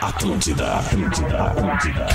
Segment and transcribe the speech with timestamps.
[0.00, 2.06] Atlântida, Atlântida, Atlântida.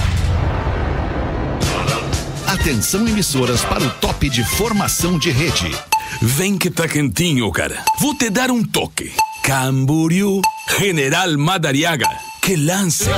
[2.48, 5.75] Atenção emissoras para o top de formação de rede.
[6.21, 7.83] Vem que tá quentinho, cara.
[8.00, 9.11] Vou te dar um toque.
[9.43, 10.42] Camboriú,
[10.80, 12.08] General Madariaga.
[12.42, 13.10] Que lance,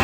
[0.00, 0.03] A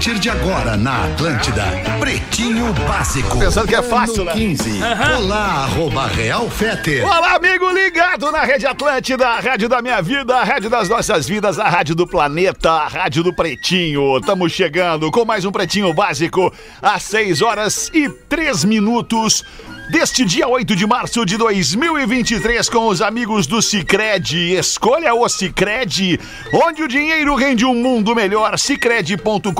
[0.00, 1.62] partir de agora na Atlântida,
[1.98, 3.38] Pretinho Básico.
[3.38, 4.32] Pensando que é fácil, né?
[4.32, 4.80] 15.
[5.18, 7.02] Olá, arroba Real Fete.
[7.02, 11.28] Olá, amigo ligado na Rede Atlântida, a rádio da minha vida, a rádio das nossas
[11.28, 14.16] vidas, a rádio do planeta, a rádio do Pretinho.
[14.16, 19.44] Estamos chegando com mais um Pretinho Básico às 6 horas e 3 minutos
[19.90, 24.54] deste dia 8 de março de 2023 com os amigos do Cicred.
[24.54, 26.20] Escolha o Cicred,
[26.54, 28.56] onde o dinheiro rende um mundo melhor.
[28.56, 29.50] Cicred.com.br,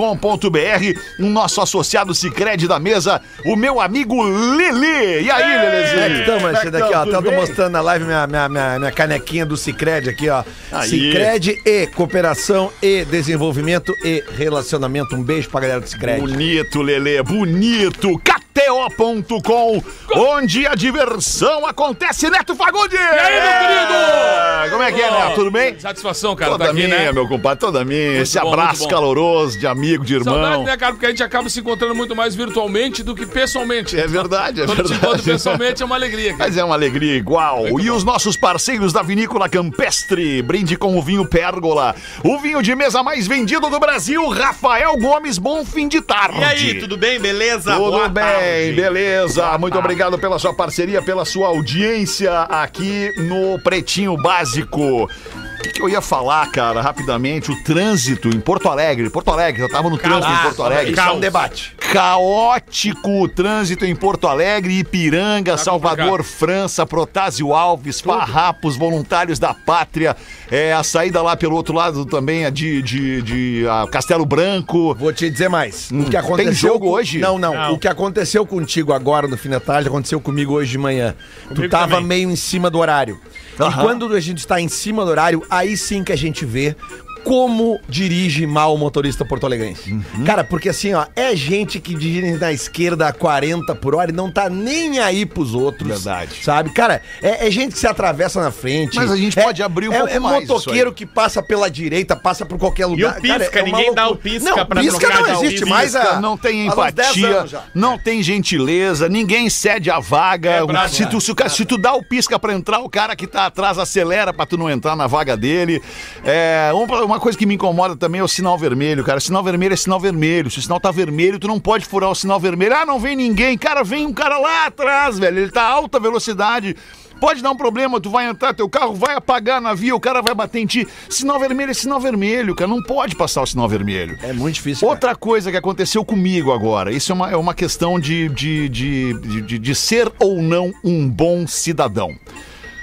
[1.19, 5.25] o nosso associado Cicred da mesa, o meu amigo Lili.
[5.25, 6.01] E aí, Lelezinho?
[6.01, 7.05] É que é que daqui, ó.
[7.05, 7.23] tamo?
[7.23, 7.41] Tô bem?
[7.41, 10.45] mostrando na live minha, minha, minha, minha canequinha do Cicred aqui, ó.
[10.71, 10.89] Aí.
[10.89, 15.17] Cicred e cooperação e desenvolvimento e relacionamento.
[15.17, 16.21] Um beijo pra galera do Cicred.
[16.21, 18.17] Bonito, Lelê, bonito.
[18.55, 19.83] KTO.com,
[20.15, 22.99] onde a diversão acontece, Neto Fagundes!
[22.99, 24.71] E aí, meu querido?
[24.71, 25.35] Como é que é, Neto?
[25.37, 25.79] Tudo bem?
[25.79, 27.13] Satisfação, cara, Toda tá aqui, minha, né?
[27.13, 28.21] meu compadre, toda minha.
[28.21, 30.35] Esse bom, abraço muito caloroso de amigo, de irmão.
[30.35, 30.93] Saudade, né, cara?
[30.93, 33.99] Porque a gente acaba se encontrando muito mais virtualmente do que pessoalmente.
[33.99, 35.07] É verdade, é Quando te verdade.
[35.07, 36.45] encontro pessoalmente é uma alegria, cara.
[36.45, 37.63] Mas é uma alegria igual.
[37.63, 37.97] Muito e bom.
[37.97, 41.95] os nossos parceiros da Vinícola Campestre, brinde com o vinho Pérgola.
[42.25, 46.41] O vinho de mesa mais vendido do Brasil, Rafael Gomes, bom fim de tarde.
[46.41, 47.21] E aí, tudo bem?
[47.21, 47.73] Beleza?
[47.75, 48.40] Tudo Boa bem, tarde.
[48.75, 49.59] Beleza.
[49.59, 55.05] Muito obrigado pela sua parceria, pela sua audiência aqui no Pretinho Básico.
[55.05, 57.51] O que, que eu ia falar, cara, rapidamente?
[57.51, 59.11] O trânsito em Porto Alegre.
[59.11, 60.93] Porto Alegre, eu tava no trânsito em Porto Alegre.
[60.93, 61.77] Isso é um debate.
[61.93, 70.17] Caótico o trânsito em Porto Alegre, Ipiranga, Salvador, França, Protásio Alves, Farrapos, Voluntários da Pátria,
[70.49, 74.95] é, a saída lá pelo outro lado também é de, de, de, ah, Castelo Branco.
[74.95, 75.91] Vou te dizer mais.
[75.91, 76.37] o que aconteceu Hum.
[76.37, 77.19] tem jogo com- hoje?
[77.19, 77.73] Não, não, Não.
[77.75, 81.15] O que aconteceu contigo agora no fim da tarde aconteceu comigo hoje de manhã.
[81.49, 82.07] tu Comigo tava também.
[82.07, 83.21] meio em cima do horário.
[83.59, 83.83] E Aham.
[83.83, 86.77] quando a gente está em cima do horário, aí sim que a gente vê
[87.25, 89.93] como dirige mal o motorista porto-alegrense.
[89.93, 90.25] Uhum.
[90.25, 94.15] Cara, porque assim, ó, é gente que dirige na esquerda a 40 por hora e
[94.15, 95.89] não tá nem aí pros outros.
[95.89, 96.43] Verdade.
[96.43, 96.71] Sabe?
[96.71, 98.97] Cara, é, é gente que se atravessa na frente.
[98.97, 100.95] Mas a gente É- pode abrir um é, pouco é mais isso motoqueiro aí.
[100.95, 103.19] que passa pela direita, passa por qualquer lugar.
[103.19, 104.31] o pisca, é uma ninguém dá o loucura.
[104.31, 107.17] pisca não, pra pisca trocar, não existe pisca, mais há- não tem há uns 10
[107.17, 110.51] empatia, não tem gentileza, ninguém cede a vaga.
[110.51, 111.21] É O- se, tu, né?
[111.21, 113.79] se, o cara- se tu dá o pisca pra entrar, o cara que tá atrás
[113.79, 115.83] acelera pra tu não entrar na vaga dele.
[116.25, 119.21] É, uma, uma coisa que me incomoda também é o sinal vermelho, cara.
[119.21, 120.51] Sinal vermelho é sinal vermelho.
[120.51, 122.75] Se o sinal tá vermelho, tu não pode furar o sinal vermelho.
[122.77, 123.57] Ah, não vem ninguém.
[123.59, 125.39] Cara, vem um cara lá atrás, velho.
[125.39, 126.77] Ele tá a alta velocidade.
[127.21, 130.23] Pode dar um problema, tu vai entrar, teu carro vai apagar na via, o cara
[130.23, 130.89] vai bater em ti.
[131.07, 132.71] Sinal vermelho é sinal vermelho, cara.
[132.71, 134.17] Não pode passar o sinal vermelho.
[134.23, 134.81] É muito difícil.
[134.89, 134.95] cara.
[134.95, 139.21] Outra coisa que aconteceu comigo agora, isso é uma, é uma questão de, de, de,
[139.21, 142.09] de, de- de ser ou não um bom cidadão.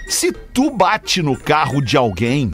[0.07, 2.53] Se tu bate no carro de alguém,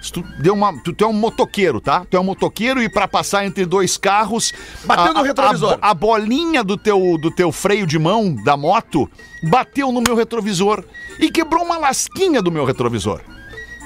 [0.00, 2.04] se tu, deu uma, tu, tu é um motoqueiro, tá?
[2.08, 4.52] Tu é um motoqueiro e pra passar entre dois carros.
[4.84, 5.78] Bateu no retrovisor.
[5.80, 9.10] A, a bolinha do teu, do teu freio de mão da moto
[9.42, 10.82] bateu no meu retrovisor
[11.18, 13.20] e quebrou uma lasquinha do meu retrovisor.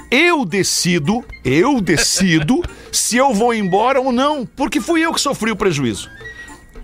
[0.09, 2.61] Eu decido, eu decido
[2.91, 6.09] se eu vou embora ou não, porque fui eu que sofri o prejuízo.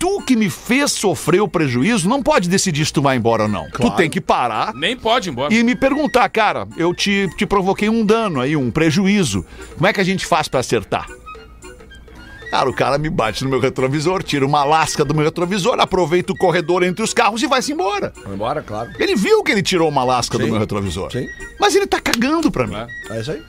[0.02, 3.48] Tu que me fez sofrer o prejuízo não pode decidir se tu vai embora ou
[3.50, 3.70] não.
[3.70, 5.54] Tu tem que parar Nem pode ir embora.
[5.54, 9.46] e me perguntar, cara, eu te, te provoquei um dano aí, um prejuízo.
[9.76, 11.06] Como é que a gente faz pra acertar?
[12.50, 16.34] Cara, o cara me bate no meu retrovisor, tira uma lasca do meu retrovisor, aproveita
[16.34, 18.12] o corredor entre os carros e vai-se embora.
[18.26, 18.90] Vai embora, claro.
[19.00, 20.50] Ele viu que ele tirou uma lasca do Sim.
[20.50, 21.12] meu retrovisor.
[21.12, 21.28] Sim.
[21.60, 22.76] Mas ele tá cagando pra mim.
[22.76, 23.18] É.
[23.18, 23.42] É isso aí.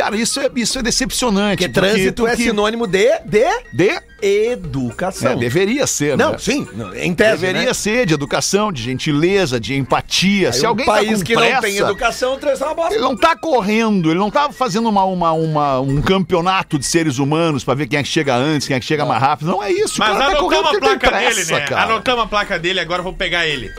[0.00, 1.58] Cara, isso é, isso é decepcionante.
[1.68, 4.00] Porque trânsito é sinônimo de, de De?
[4.22, 5.32] educação.
[5.32, 6.38] É, deveria ser, Não, né?
[6.38, 7.74] sim, não, em tese, Deveria né?
[7.74, 10.48] ser de educação, de gentileza, de empatia.
[10.48, 12.66] Aí Se um alguém país tá com que pressa, não tem educação, o trânsito é
[12.68, 12.94] uma bosta.
[12.94, 17.18] Ele não tá correndo, ele não tá fazendo uma, uma, uma- um campeonato de seres
[17.18, 19.50] humanos pra ver quem é que chega antes, quem é que chega mais rápido.
[19.50, 19.94] Não é isso.
[19.98, 21.66] Mas cara tá anotamos a placa pressa, dele, né?
[21.66, 21.82] cara.
[21.84, 23.70] Anotamos a placa dele, agora eu vou pegar ele.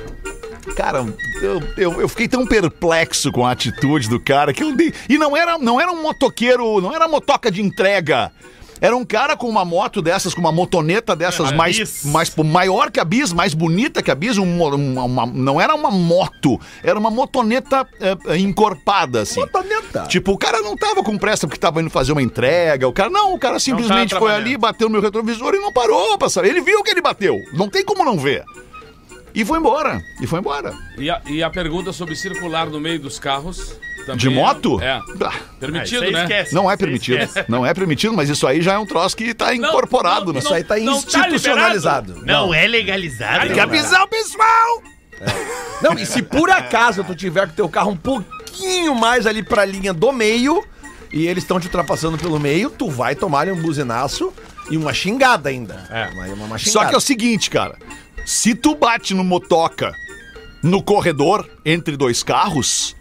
[0.75, 1.05] Cara,
[1.41, 4.93] eu, eu, eu fiquei tão perplexo com a atitude do cara que eu dei.
[5.09, 8.31] E não era, não era um motoqueiro, não era motoca de entrega.
[8.83, 12.03] Era um cara com uma moto dessas, com uma motoneta dessas É, mais, bis.
[12.05, 14.39] mais maior que a bis, mais bonita que a bis.
[14.39, 19.39] um uma- uma- não era uma moto, era uma motoneta é, encorpada, assim.
[19.39, 20.07] Motoneta.
[20.07, 22.87] Tipo, o cara não tava com pressa porque tava indo fazer uma entrega.
[22.87, 26.17] O cara, não, o cara simplesmente foi ali, bateu no meu retrovisor e não parou
[26.17, 26.49] pra saber.
[26.49, 27.39] Ele viu que ele bateu.
[27.53, 28.43] Não tem como não ver.
[29.33, 30.01] E foi embora.
[30.21, 30.73] E foi embora.
[30.97, 33.75] E a, e a pergunta sobre circular no meio dos carros.
[34.05, 34.81] também De é- moto?
[34.81, 34.99] É.
[35.23, 36.21] Ah, Permitido, Ah, né?
[36.23, 36.55] esquece.
[36.55, 37.17] Não é permitido.
[37.21, 37.45] esquece.
[37.49, 40.39] Não é permitido, mas isso aí já é um troço que tá incorporado, não, né?
[40.39, 42.21] Isso aí tá Não tá institucionalizado.
[42.25, 43.41] Não, é legalizado.
[43.45, 44.83] Tem que avisar o pessoal!
[45.81, 49.63] Não, e se por acaso tu tiver com teu carro um pouquinho mais ali pra
[49.65, 50.63] linha do meio
[51.13, 54.31] e eles estão te ultrapassando pelo meio, tu vai tomar um buzinaço
[54.69, 55.85] e uma xingada ainda.
[55.91, 56.09] É.
[56.13, 56.89] Uma, uma Só xingada.
[56.89, 57.75] que é o seguinte, cara.
[58.25, 59.93] Se tu bate no motoca
[60.63, 62.95] no corredor entre dois carros,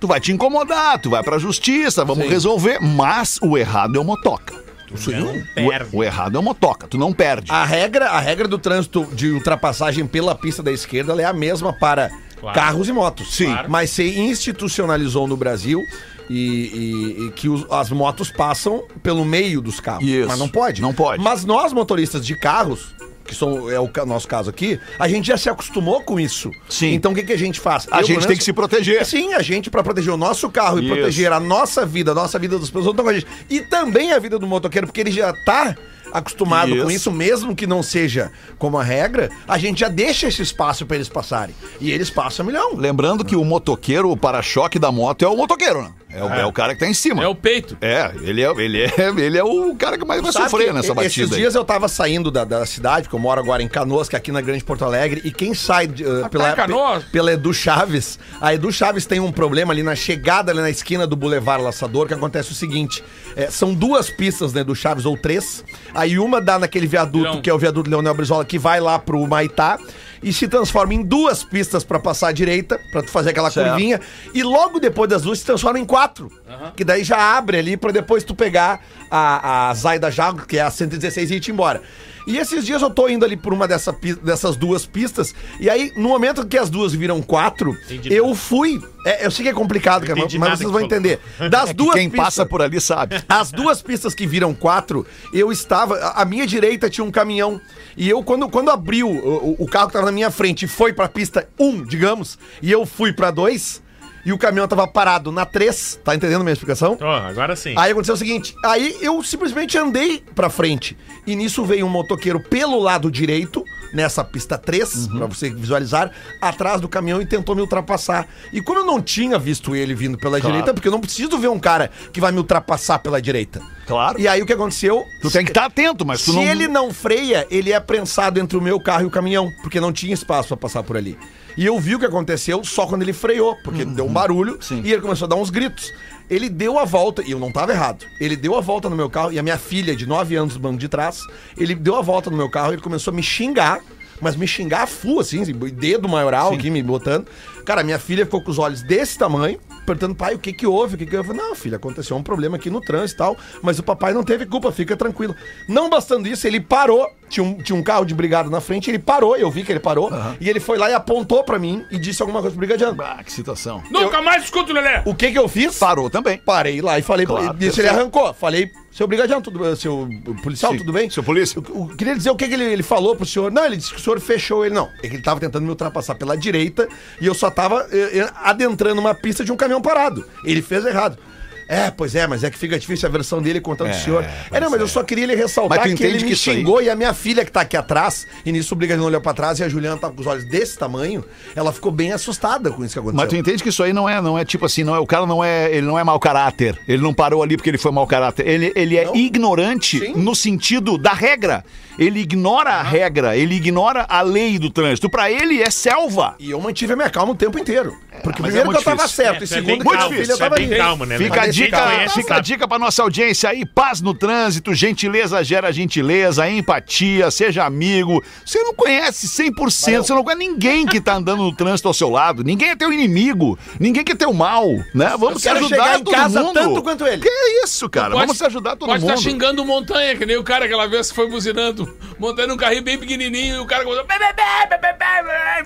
[0.00, 2.30] tu vai te incomodar, tu vai pra justiça, vamos Sim.
[2.30, 2.78] resolver.
[2.80, 4.54] Mas o errado é o motoca.
[4.88, 5.96] Não O, perde.
[5.96, 7.50] o errado é o motoca, tu não perde.
[7.50, 11.32] A regra, a regra do trânsito de ultrapassagem pela pista da esquerda ela é a
[11.32, 12.08] mesma para
[12.40, 12.54] Claro.
[12.54, 13.34] carros e motos.
[13.34, 13.46] Sim.
[13.46, 13.68] Claro.
[13.70, 15.82] Mas se institucionalizou no Brasil
[16.30, 20.06] e, e- e que os- as motos passam pelo meio dos carros.
[20.06, 20.28] Isso.
[20.28, 20.80] Mas não pode.
[20.80, 21.20] Não pode.
[21.22, 22.94] Mas nós, motoristas de carros,
[23.26, 26.50] que são, é o nosso caso aqui, a gente já se acostumou com isso.
[26.68, 26.94] Sim.
[26.94, 27.86] Então o que, que a gente faz?
[27.90, 29.04] A Eu, gente pelo tem menos, que se proteger.
[29.04, 30.94] Sim, a gente, pra proteger o nosso carro e Isso.
[30.94, 33.26] proteger a nossa vida, a nossa vida das pessoas que estão com a gente.
[33.50, 35.74] E também a vida do motoqueiro, porque ele já tá
[36.12, 36.90] acostumado com Isso.
[36.92, 40.96] isso, mesmo que não seja como a regra, a gente já deixa esse espaço pra
[40.96, 41.54] eles passarem.
[41.80, 42.74] E eles passam a milhão.
[42.76, 45.90] Lembrando que o motoqueiro, o para-choque da moto é o motoqueiro, né?
[46.08, 47.22] É o, é o cara que tá em cima.
[47.22, 47.76] É o peito.
[47.80, 50.94] É, ele é, ele é, ele é o cara que mais vai Sabe sofrer nessa
[50.94, 51.24] batida.
[51.24, 51.38] Esses aí.
[51.40, 54.18] dias eu tava saindo da, da cidade, porque eu moro agora em Canoas, que é
[54.18, 57.04] aqui na Grande Porto Alegre, e quem sai de, uh, pela, Canoas?
[57.04, 60.70] pe- pela Edu Chaves, a Edu Chaves tem um problema ali na chegada, ali na
[60.70, 63.02] esquina do Boulevard Laçador, que acontece o seguinte:
[63.34, 67.42] é, são duas pistas na Edu Chaves, ou três, aí uma dá naquele viaduto, Não.
[67.42, 69.78] que é o viaduto Leonel Brizola, que vai lá pro Maitá.
[70.22, 73.68] E se transforma em duas pistas pra passar à direita, pra tu fazer aquela Certo.
[73.70, 74.00] curvinha.
[74.34, 76.30] E logo depois das duas se transforma em quatro.
[76.76, 78.80] Que daí já abre ali pra depois tu pegar
[79.10, 81.82] a, a Zaida Jago, que é a 116, e ir embora.
[82.26, 85.92] E esses dias eu tô indo ali por uma dessa, dessas duas pistas, e aí,
[85.96, 88.36] no momento que as duas viram quatro, Entendi eu nada.
[88.36, 88.82] fui.
[89.04, 91.20] é, eu sei que é complicado, cara, mas vocês que vão entender.
[91.50, 92.24] Das duas Quem pistas.
[92.26, 93.22] passa por ali sabe.
[93.28, 95.96] As duas pistas que viram quatro, eu estava.
[96.16, 97.60] A minha direita tinha um caminhão.
[97.96, 100.68] E eu, quando, quando abriu o, o- o carro que tava na minha frente e
[100.68, 103.80] foi pra pista um, digamos, e eu fui pra dois,
[104.26, 106.98] e o caminhão tava parado na três, tá entendendo a minha explicação?
[107.00, 107.74] Ó, agora sim.
[107.78, 110.96] Aí aconteceu o seguinte, aí eu simplesmente andei pra frente.
[111.24, 113.64] E nisso veio um motoqueiro pelo lado direito,
[113.94, 118.26] nessa pista 3, pra você visualizar, atrás do caminhão e tentou me ultrapassar.
[118.52, 121.48] E como eu não tinha visto ele vindo pela direita, porque eu não preciso ver
[121.48, 123.62] um cara que vai me ultrapassar pela direita.
[123.86, 124.20] Claro.
[124.20, 125.04] E aí o que aconteceu?
[125.22, 126.42] Tu tem que estar atento, mas tu Se não.
[126.42, 129.92] ele não freia, ele é prensado entre o meu carro e o caminhão, porque não
[129.92, 131.16] tinha espaço pra passar por ali.
[131.56, 134.60] E eu vi o que aconteceu só quando ele freou, porque deu um barulho Uhum.
[134.62, 134.82] Sim.
[134.84, 135.92] e ele começou a dar uns gritos.
[136.28, 138.04] Ele deu a volta, e eu não tava errado.
[138.20, 140.60] Ele deu a volta no meu carro e a minha filha, de 9 anos, do
[140.60, 141.20] banco de trás,
[141.56, 143.80] ele deu a volta no meu carro e ele começou a me xingar,
[144.20, 147.26] mas me xingar full, assim, dedo maioral aqui me botando.
[147.64, 150.94] Cara, minha filha ficou com os olhos desse tamanho, perguntando, pai, o que que houve?
[150.94, 151.28] O que que houve?
[151.30, 154.12] Eu falei, não, filha, aconteceu um problema aqui no trânsito e tal, mas o papai
[154.12, 155.34] não teve culpa, fica tranquilo.
[155.68, 158.98] Não bastando isso, ele parou, tinha um, tinha um carro de brigada na frente, ele
[158.98, 160.10] parou, eu vi que ele parou,
[160.40, 163.00] e ele foi lá e apontou pra mim e disse alguma coisa pro brigadiano.
[163.02, 163.82] Ah, que situação.
[163.90, 165.02] Nunca mais escuto Lelé.
[165.04, 165.78] O que que eu fiz?
[165.78, 166.38] Parou também.
[166.38, 168.34] Parei lá e falei, Claro, pra ele, arrancou.
[168.34, 169.76] Falei, seu brigadiano, tudo?
[169.76, 170.08] Seu
[170.42, 170.78] policial, Sim.
[170.78, 171.10] tudo bem?
[171.10, 171.58] Seu polícia.
[171.58, 173.52] Eu, eu queria dizer o que, que ele, ele falou pro senhor.
[173.52, 174.74] Não, ele disse que o senhor fechou ele.
[174.74, 176.88] Não, é ele tava tentando me ultrapassar pela direita
[177.20, 180.24] e eu só tava eh, eh, adentrando uma pista de um caminhão parado.
[180.42, 181.18] Ele fez errado.
[181.68, 184.24] É, pois é, mas é que fica difícil a versão dele contando pro senhor.
[184.52, 186.94] É, não, mas eu só queria ele ressaltar que ele me que xingou e a
[186.94, 189.68] minha filha que tá aqui atrás, e nisso o brigadiano olhou pra trás e a
[189.68, 193.20] Juliana tava com os olhos desse tamanho, ela ficou bem assustada com isso que aconteceu.
[193.20, 195.06] Mas tu entende que isso aí não é, não é tipo assim, não é, o
[195.06, 196.78] cara não é, ele não é mau caráter.
[196.86, 198.46] Ele não parou ali porque ele foi mau caráter.
[198.46, 199.16] Ele, ele é Não.
[199.16, 200.14] ignorante Sim.
[200.14, 201.64] no sentido da regra.
[201.98, 205.08] Ele ignora a regra, ele ignora a lei do trânsito.
[205.08, 206.34] Pra ele é selva.
[206.38, 207.96] E eu mantive a minha calma o tempo inteiro.
[208.22, 209.24] Porque mas primeiro é que eu muito tava difícil.
[209.24, 210.76] certo, É, e tu é segundo que minha calmo, filha tu é tava bem ali.
[210.76, 211.18] calmo, né?
[211.18, 212.46] Fica a Mas dica, conhece fica a sabe.
[212.46, 218.22] dica pra nossa audiência aí, paz no trânsito, gentileza gera gentileza, empatia, seja amigo.
[218.44, 222.08] Você não conhece 100%, você não conhece ninguém que tá andando no trânsito ao seu
[222.08, 225.14] lado, ninguém é teu inimigo, ninguém quer teu mal, né?
[225.18, 226.54] Vamos se quero ajudar chegar em todo casa mundo.
[226.54, 227.22] tanto quanto ele.
[227.22, 227.30] Que
[227.64, 228.14] isso, cara?
[228.14, 229.14] Vamos se ajudar todo pode mundo.
[229.14, 231.85] estar xingando Montanha, que nem o cara aquela vez que foi buzinando.
[232.18, 234.06] Montanha num carrinho bem pequenininho e o cara começou...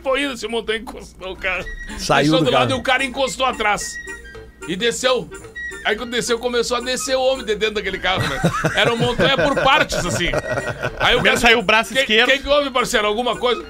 [0.02, 1.64] Foi indo, se o Montanha encostou o carro.
[1.98, 2.78] Saiu Deixou do lado carro.
[2.78, 3.92] e o cara encostou atrás.
[4.66, 5.28] E desceu.
[5.84, 8.38] Aí quando desceu, começou a descer o homem de dentro daquele carro, né?
[8.74, 10.28] Era um montanha por partes, assim.
[10.98, 12.28] Aí o Primeiro saiu o braço que, esquerdo.
[12.30, 13.06] que que houve, parceiro?
[13.06, 13.64] Alguma coisa?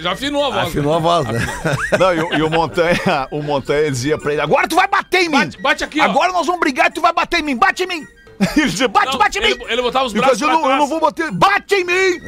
[0.00, 0.68] Já afinou a voz.
[0.68, 1.40] Afinou a voz, né?
[1.98, 5.22] Não, e, o- e o Montanha, o Montanha dizia pra ele: agora tu vai bater
[5.22, 5.38] em mim!
[5.38, 6.04] Bate, bate aqui, ó.
[6.04, 7.56] Agora nós vamos brigar e tu vai bater em mim!
[7.56, 8.06] Bate em mim!
[8.56, 9.64] Ele dizia: bate, Não, bate em ele, mim!
[9.68, 12.20] ele botava os braços dizia, não, eu não vou bater, bate em mim!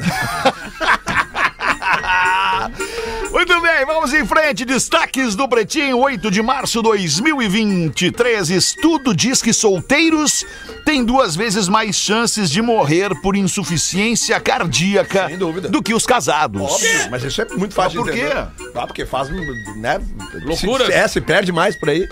[3.31, 4.65] Muito bem, vamos em frente.
[4.65, 8.49] Destaques do Pretinho, 8 de março de 2023.
[8.49, 10.45] Estudo diz que solteiros
[10.85, 15.69] têm duas vezes mais chances de morrer por insuficiência cardíaca Sem dúvida.
[15.69, 16.61] do que os casados.
[16.61, 18.25] Óbvio, mas isso é muito fácil Mas por de quê?
[18.27, 18.71] entender.
[18.75, 19.99] Ah, porque faz, né?
[20.43, 20.85] Loucura.
[20.85, 22.07] Se, é, se perde mais por aí.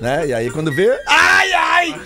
[0.00, 0.28] Né?
[0.28, 0.90] E aí quando vê.
[1.08, 2.00] Ai, ai!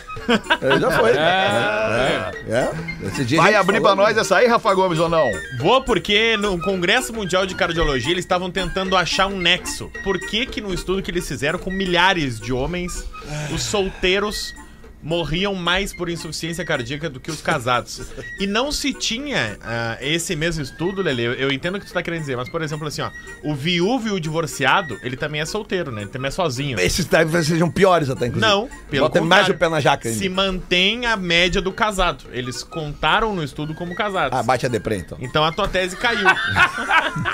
[0.60, 1.10] Aí já foi.
[1.10, 2.30] É.
[2.48, 2.70] é.
[3.02, 5.30] A Vai abrir falou, pra nós essa aí, Rafa Gomes, ou não?
[5.58, 9.90] Vou porque no Congresso Mundial de Cardiologia eles estavam tentando achar um nexo.
[10.04, 13.04] Por que que no estudo que eles fizeram com milhares de homens,
[13.52, 14.54] os solteiros
[15.02, 18.00] morriam mais por insuficiência cardíaca do que os casados?
[18.38, 21.92] E não se tinha ah, esse mesmo estudo, Lele, eu, eu entendo o que tu
[21.92, 23.10] tá querendo dizer, mas por exemplo assim, ó,
[23.42, 26.02] o viúvo e o divorciado, ele também é solteiro, né?
[26.02, 26.78] Ele também é sozinho.
[26.78, 28.50] Esses talvez sejam piores até, inclusive.
[28.50, 30.18] Não, pelo Bota mais o pé na jaca ainda.
[30.18, 32.24] Se mantém a média do casado.
[32.32, 34.38] Eles contaram no estudo como casados.
[34.38, 35.18] Ah, bate a deprê, então.
[35.20, 36.20] Então a tua tese caiu.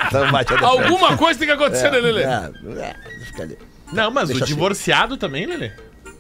[0.07, 0.67] Então bate a deprê.
[0.67, 2.23] Alguma coisa tem que acontecer, né, Lelê?
[2.23, 3.59] É, é, fica ali.
[3.93, 4.55] Não, mas Deixa o assim.
[4.55, 5.73] divorciado também, Lelê?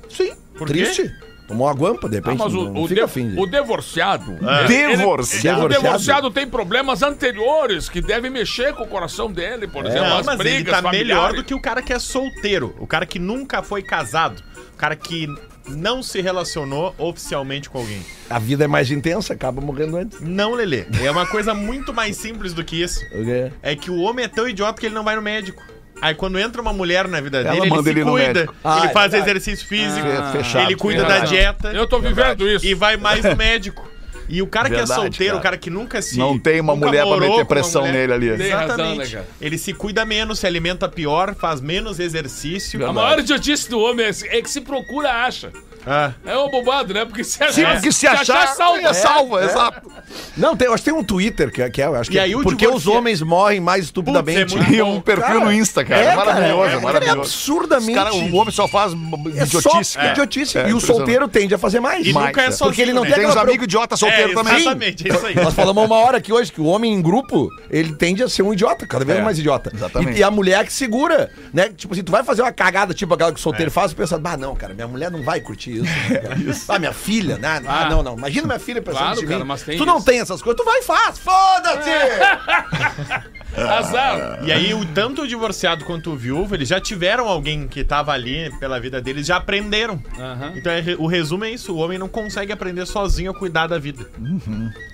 [0.08, 1.12] Sim, Por triste.
[1.46, 2.38] Tomou uma guampa, de Ah, repente.
[2.38, 3.40] mas o, não o, de- afim de...
[3.40, 4.36] o divorciado.
[4.66, 5.64] Divorciado.
[5.64, 10.18] O divorciado tem problemas anteriores que devem mexer com o coração dele, por exemplo, Não,
[10.18, 11.36] as mas brigas ele tá melhor familiares.
[11.36, 12.74] do que o cara que é solteiro.
[12.80, 14.42] O cara que nunca foi casado.
[14.74, 15.28] O cara que
[15.68, 18.00] não se relacionou oficialmente com alguém.
[18.28, 20.20] A vida é mais intensa, acaba morrendo antes.
[20.20, 20.84] Não, Lelê.
[21.02, 23.00] É uma coisa muito mais simples do que isso.
[23.06, 23.50] O quê?
[23.62, 25.62] É que o homem é tão idiota que ele não vai no médico.
[26.00, 28.26] Aí quando entra uma mulher na vida Ela dele, ele manda se ele no cuida.
[28.34, 28.54] médico.
[28.62, 29.30] Ah, ele é faz verdade.
[29.30, 30.06] exercício físico.
[30.06, 30.64] Ah, fechado.
[30.66, 31.72] ele cuida da dieta.
[31.72, 32.66] Eu tô vivendo isso.
[32.66, 33.88] E vai mais no médico.
[34.28, 35.38] E o cara que é Verdade, solteiro, cara.
[35.38, 36.18] o cara que nunca se.
[36.18, 38.36] Não tem uma nunca mulher pra morou meter com uma pressão mulher- nele ali.
[38.42, 38.98] Tem razão, Exatamente.
[38.98, 39.28] né, cara?
[39.40, 42.84] Ele se cuida menos, se alimenta pior, faz menos exercício.
[42.84, 45.52] A maior idiotice do homem é é que se procura, acha.
[45.86, 46.12] Ah.
[46.24, 47.04] É um bobado, né?
[47.04, 48.80] Porque se achar, Sim, porque se achar, salva.
[48.88, 49.90] é salva, exato.
[50.36, 52.16] Não, tem, eu acho que tem um Twitter que, é- que é, eu acho que
[52.16, 54.54] E é aí o porque os homens morrem mais estupidamente.
[54.56, 56.00] Putz, é E um perfil Cara, no Insta, cara.
[56.02, 57.18] é, maravilhoso, cara, é, maravilhoso.
[57.18, 60.10] é absurdamente- Os cara, o homem só faz É idiotice, cara.
[60.12, 60.58] idiotice.
[60.58, 62.06] É, e o solteiro tende a fazer mais.
[62.06, 62.50] E Mais, nunca é é.
[62.50, 63.08] sozinho, Porque ele não né?
[63.10, 64.56] tem Tem uns aquela amigos idiotas solteiros é, também.
[64.56, 65.34] Exatamente, é isso aí.
[65.36, 68.42] Nós falamos uma hora aqui hoje que o homem em grupo, ele tende a ser
[68.42, 69.70] um idiota, cada vez É, mais idiota.
[69.74, 70.16] exatamente.
[70.16, 71.68] E, e a mulher que segura, né?
[71.76, 73.42] Tipo assim, tu vai fazer uma cagada tipo aquela que o É.
[73.42, 76.12] solteiro faz, tu pensa, ah, não, cara, minha mulher não vai curtir isso.
[76.12, 76.37] né, cara?
[76.68, 77.62] Ah, minha filha, né?
[77.66, 78.16] Ah, não, não.
[78.16, 79.45] Imagina minha filha pensando Claro, de cara, mim.
[79.47, 80.06] mas tem tu não isso.
[80.06, 81.18] tem essas coisas, tu vai e faz.
[81.18, 81.90] Foda-se!
[83.56, 84.40] Azar.
[84.45, 88.12] E aí, o tanto o divorciado quanto o viúvo, eles já tiveram alguém que tava
[88.12, 90.02] ali pela vida deles, já aprenderam.
[90.18, 90.52] Aham.
[90.56, 93.78] Então, é o resumo é isso: o homem não consegue aprender sozinho a cuidar da
[93.78, 94.06] vida.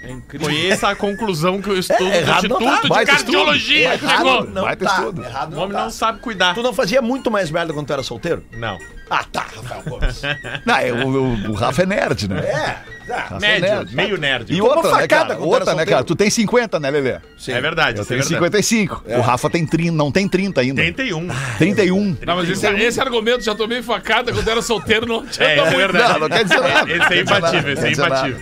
[0.02, 0.46] É incrível.
[0.48, 2.64] Foi essa a conclusão que o estudo É, do não tá.
[2.66, 3.32] Instituto de Baita estudo.
[3.32, 4.44] Cardiologia chegou.
[4.44, 4.94] não Vai ter tá.
[4.98, 5.24] estudo.
[5.24, 5.82] Errado O não homem tá.
[5.84, 6.54] não sabe cuidar.
[6.54, 8.44] Tu não fazia muito mais merda quando tu era solteiro?
[8.52, 8.78] Não.
[9.10, 10.22] Ah, tá, Rafael Gomes.
[10.64, 12.40] Não, é, o, Rafa é nerd, né?
[12.40, 13.38] é, tá.
[13.38, 13.94] Médio, nerd.
[13.96, 14.52] meio nerd.
[14.52, 15.40] E Tomou outra, né, facada cara?
[15.40, 16.04] Outra, né, cara?
[16.04, 17.10] Tu tem 50, né, Lelê?
[17.10, 18.28] É verdade, Eu é tenho verdade.
[18.28, 19.04] 55.
[19.06, 20.80] O Rafa tem 30, não tem 30 ainda.
[20.80, 21.28] 31.
[21.58, 22.16] 31.
[22.24, 25.70] Não, mas esse, esse argumento já tomei facada quando era solteiro, não adianta É, é
[25.76, 26.12] verdade.
[26.12, 26.90] Não, não quer dizer nada.
[26.90, 28.40] Esse é imbatível, esse é imbatível.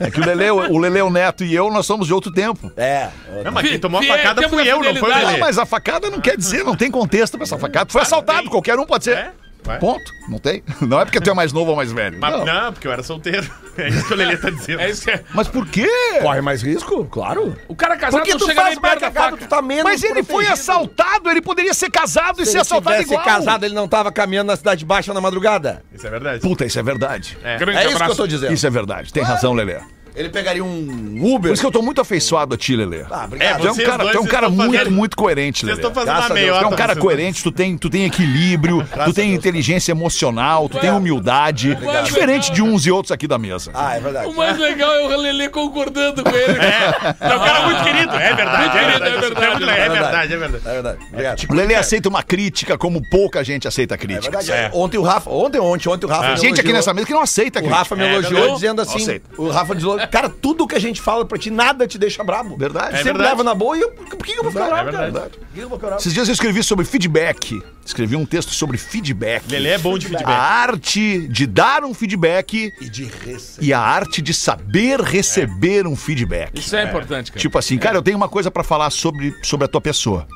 [0.00, 2.72] É que o Lele, o Lele, o Neto e eu, nós somos de outro tempo.
[2.76, 3.08] É.
[3.44, 5.36] Não, mas quem tomou a facada fui eu, não foi o Lelê.
[5.38, 7.90] mas a facada não quer dizer, não tem contexto pra essa facada.
[7.90, 8.50] Foi assaltado, tem.
[8.50, 9.32] qualquer um pode ser.
[9.60, 9.66] É?
[9.68, 9.78] Vai.
[9.78, 10.12] Ponto.
[10.28, 10.62] Não tem.
[10.80, 12.18] Não é porque tu é mais novo ou mais velho.
[12.20, 12.44] Mas, não.
[12.44, 12.72] não.
[12.72, 13.48] porque eu era solteiro.
[13.78, 14.80] É isso que o Lelê tá dizendo.
[14.80, 15.22] É isso que é.
[15.32, 15.88] Mas por quê?
[16.20, 17.04] Corre mais risco?
[17.04, 17.56] Claro.
[17.68, 19.36] O cara casado Porque não tu chega faz nem perto da faca.
[19.36, 20.52] tu tá menos Mas ele foi protegido.
[20.54, 23.22] assaltado, ele poderia ser casado e Se ser ele assaltado igual.
[23.22, 25.84] casado, ele não tava caminhando na Cidade Baixa na madrugada.
[25.94, 26.40] Isso é verdade.
[26.40, 27.38] Puta, isso é verdade.
[27.56, 28.52] Grande É isso que eu tô dizendo.
[28.52, 29.12] Isso é verdade.
[29.12, 29.78] Tem razão, Lelê.
[30.18, 31.52] Ele pegaria um Por Uber.
[31.52, 33.02] isso que eu tô muito afeiçoado a ti, Lelê.
[33.10, 33.60] Ah, É, obrigado.
[33.60, 35.60] Tu é um vocês cara, dois, tu é um vocês cara muito, fazendo- muito coerente,
[35.60, 35.78] Vocês Lelê.
[35.80, 36.34] estão fazendo Graças a.
[36.34, 40.68] Tu é um cara vocês coerente, tu tem, tu tem equilíbrio, tu tem inteligência emocional,
[40.68, 41.78] tu tem humildade.
[41.82, 43.70] Mas Diferente legal, de uns e outros aqui da mesa.
[43.74, 44.28] Ah, é verdade.
[44.28, 46.58] O mais legal é o Lelê concordando com ele.
[46.58, 48.14] É um cara muito querido.
[48.14, 49.16] É verdade, é verdade.
[49.16, 49.80] é verdade.
[49.80, 50.62] É verdade, é verdade.
[50.68, 50.98] É verdade.
[51.12, 51.46] Obrigado.
[51.50, 54.70] O Lelê aceita uma crítica como pouca gente aceita É verdade.
[54.72, 56.36] Ontem o Rafa, ontem, ontem, ontem o Rafa.
[56.36, 57.78] Gente aqui nessa mesa que não aceita O crítica.
[57.78, 59.74] Rafa me É, elogiou dizendo assim: o Rafa
[60.10, 62.56] cara, tudo que a gente fala pra ti, nada te deixa brabo.
[62.56, 62.94] Verdade.
[62.94, 63.30] É sempre verdade.
[63.30, 65.10] leva na boa e eu, por que que eu vou ficar Verdade, bravo, é cara?
[65.12, 65.38] verdade.
[65.38, 66.00] Por que eu vou ficar bravo?
[66.02, 67.62] Esses dias eu escrevi sobre feedback.
[67.84, 69.44] Escrevi um texto sobre feedback.
[69.50, 70.30] Lelê é bom de A feedback.
[70.34, 73.66] arte de dar um feedback E de receber.
[73.66, 76.58] e a arte de saber receber um feedback.
[76.58, 77.40] Isso é importante, cara.
[77.40, 80.26] Tipo assim, cara, eu tenho uma coisa pra falar sobre, sobre a tua pessoa.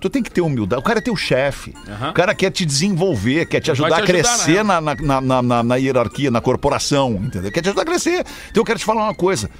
[0.00, 0.80] Tu tem que ter humildade.
[0.80, 1.74] O cara é teu chefe.
[1.88, 2.10] Aham.
[2.10, 5.42] O cara quer te desenvolver, quer te ajudar te a ajudar, crescer na, na, na,
[5.42, 7.50] na- na hierarquia, na corporação, entendeu?
[7.50, 8.24] Quer te ajudar a crescer.
[8.50, 9.50] Então eu quero te falar uma coisa.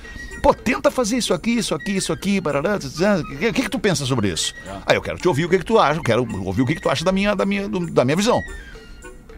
[0.41, 3.81] Pô, tenta fazer isso aqui, isso aqui, isso aqui, barará, o que, que, que tu
[3.81, 4.55] pensa sobre isso?
[4.87, 6.77] Aí eu quero te ouvir o que, que tu acha, eu quero ouvir o que,
[6.77, 8.41] que tu acha da minha, da minha, da minha visão.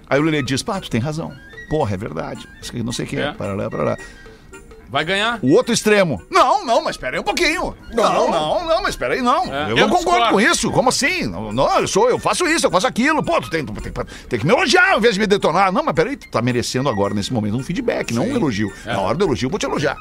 [0.07, 1.33] Aí o Lelê diz, pá, tu tem razão.
[1.71, 2.47] Porra, é verdade.
[2.85, 3.33] Não sei o que, É.
[3.33, 3.97] parará, parará.
[4.91, 5.39] Vai ganhar.
[5.41, 6.21] O outro extremo.
[6.29, 7.77] Não, não, mas espera aí um pouquinho.
[7.95, 9.45] Não, não, não, mas espera aí, não.
[9.45, 10.31] É, eu eu não concordo discordo.
[10.33, 10.71] com isso.
[10.73, 11.27] Como assim?
[11.27, 13.23] Não, não, eu sou, eu faço isso, eu faço aquilo.
[13.23, 13.93] Pô, tu tem, tu tem,
[14.29, 15.71] tem que me elogiar ao invés de me detonar.
[15.73, 18.73] Não, mas peraí, tu tá merecendo agora, nesse momento, um feedback, não um elogio.
[18.85, 18.93] É.
[18.93, 19.97] Na hora do elogio, eu vou te elogiar.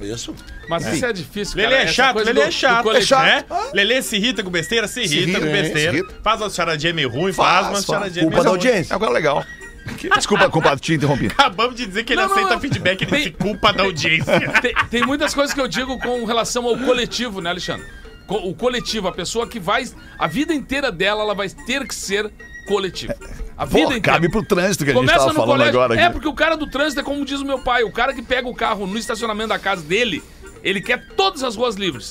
[0.00, 0.34] Isso.
[0.68, 1.68] Mas isso é difícil, cara.
[1.68, 2.82] Lelê é Essa chato, coisa Lelê do- é chato.
[2.82, 3.20] coletivo.
[3.20, 3.44] né?
[3.72, 5.92] Lelê se irrita com besteira, se irrita irrita, com é, besteira.
[5.92, 6.14] se irrita.
[6.24, 8.58] Faz uma charadinha meio ruim, faz, Faz, uma charadinha Culpa meio da ruim.
[8.58, 8.96] audiência.
[8.96, 9.44] Agora é legal.
[10.14, 11.26] Desculpa, compadre, te interrompi.
[11.26, 12.60] Acabamos de dizer que ele Não, não, aceita não.
[12.60, 14.40] feedback, ele Tem- se culpa da audiência.
[14.62, 17.86] Tem, tem muitas coisas que eu digo com relação ao coletivo, né, Alexandre?
[18.26, 19.84] Co- O coletivo, a pessoa que vai.
[20.18, 22.30] A vida inteira dela, ela vai ter que ser
[22.66, 23.14] coletiva.
[23.56, 24.00] A vida Pô, inteira.
[24.00, 25.80] cabe pro trânsito que a gente Começa tava no falando colégio.
[25.80, 26.12] agora É, aqui.
[26.14, 28.48] porque o cara do trânsito é como diz o meu pai: o cara que pega
[28.48, 30.22] o carro no estacionamento da casa dele,
[30.62, 32.10] ele quer todas as ruas livres.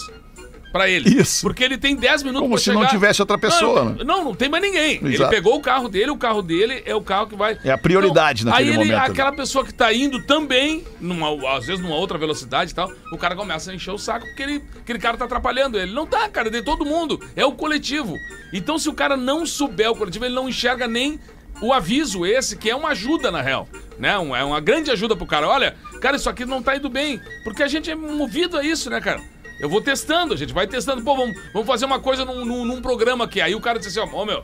[0.71, 1.09] Pra ele.
[1.21, 1.41] Isso.
[1.41, 2.89] Porque ele tem 10 minutos Como se não chegar.
[2.91, 4.03] tivesse outra pessoa, Não, né?
[4.05, 4.99] não, não tem mais ninguém.
[5.03, 5.29] Ele Exato.
[5.29, 7.57] pegou o carro dele, o carro dele é o carro que vai.
[7.63, 9.11] É a prioridade Então, naquele aí ele, momento, né?
[9.11, 13.17] Aquela pessoa que tá indo também, numa, às vezes numa outra velocidade e tal, o
[13.17, 15.91] cara começa a encher o saco porque ele, aquele cara tá atrapalhando ele.
[15.91, 17.19] Não tá, cara, é de todo mundo.
[17.35, 18.15] É o coletivo.
[18.53, 21.19] Então, se o cara não souber o coletivo, ele não enxerga nem
[21.61, 23.67] o aviso esse, que é uma ajuda, na real.
[23.99, 24.17] Né?
[24.17, 25.47] Um- É uma grande ajuda pro cara.
[25.47, 27.19] Olha, cara, isso aqui não tá indo bem.
[27.43, 29.21] Porque a gente é movido a isso, né, cara?
[29.61, 31.03] Eu vou testando, gente vai testando.
[31.03, 33.39] Pô, vamos, vamos fazer uma coisa num, num- num programa aqui.
[33.39, 34.43] Aí o cara diz assim, ó, ô meu,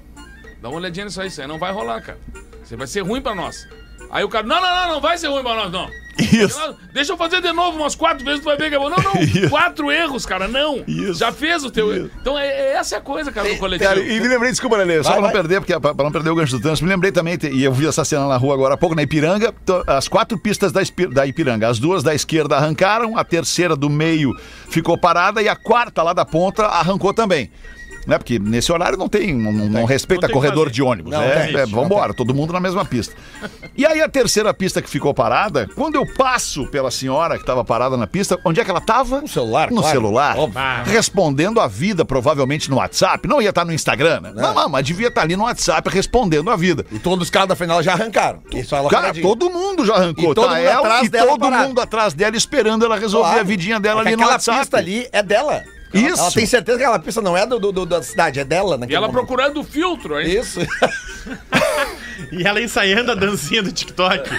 [0.62, 2.20] dá uma olhadinha nisso aí, isso aí não vai rolar, cara.
[2.64, 3.68] Isso vai ser ruim pra nós.
[4.10, 5.90] Aí o cara, não, não, não, não vai ser ruim pra nós, não.
[6.20, 6.60] Isso.
[6.92, 8.90] Deixa eu fazer de novo umas quatro vezes, tu vai ver que é bom.
[8.90, 9.50] Não, não, Isso.
[9.52, 10.84] quatro erros, cara, não.
[10.88, 11.14] Isso.
[11.20, 12.10] Já fez o teu erro.
[12.20, 13.88] Então é, é essa é a coisa, cara, do coletivo.
[13.88, 16.12] Cara, e me lembrei, desculpa, Lelê, só Vai, pra não perder, porque pra, pra não
[16.12, 18.56] perder o gancho do trânsito, me lembrei também, e eu vi essa cena na rua
[18.56, 22.16] agora há pouco, na Ipiranga, to- as quatro pistas da, da Ipiranga, as duas da
[22.16, 24.32] esquerda arrancaram, a terceira do meio
[24.72, 27.52] ficou parada e a quarta lá da ponta arrancou também.
[28.08, 28.18] Né?
[28.18, 31.12] Porque nesse horário não tem, não, não respeita Não tem corredor de ônibus.
[31.12, 31.48] Não, né?
[31.48, 33.14] tem É, isso, vambora, todo mundo na mesma pista.
[33.76, 37.66] E aí a terceira pista que ficou parada, quando eu passo pela senhora que estava
[37.66, 39.20] parada na pista, onde é que ela estava?
[39.22, 39.92] No celular, No claro.
[39.94, 40.38] celular.
[40.38, 40.62] Óbvio.
[40.86, 43.28] Respondendo a vida, provavelmente no WhatsApp.
[43.28, 44.32] Não ia estar no Instagram, né?
[44.34, 46.86] Não, não, mas devia estar ali no WhatsApp respondendo a vida.
[46.92, 48.42] E todos os caras da final já arrancaram.
[48.54, 49.26] Isso ela Cara, paradinha.
[49.28, 50.32] todo mundo já arrancou.
[50.32, 51.68] E todo tá mundo ela atrás e dela todo parado.
[51.68, 53.42] mundo atrás dela esperando ela resolver Claro.
[53.42, 54.60] a vidinha dela É que ali no aquela WhatsApp.
[54.60, 55.64] pista ali é dela.
[55.94, 56.20] Isso.
[56.22, 58.76] Ela tem certeza que aquela pista não é do, do- do- da cidade, é dela
[58.76, 59.26] E naquele ela momento.
[59.26, 60.30] procurando o filtro, hein?
[60.40, 60.60] Isso.
[62.32, 64.30] E ela ensaiando a dancinha do TikTok.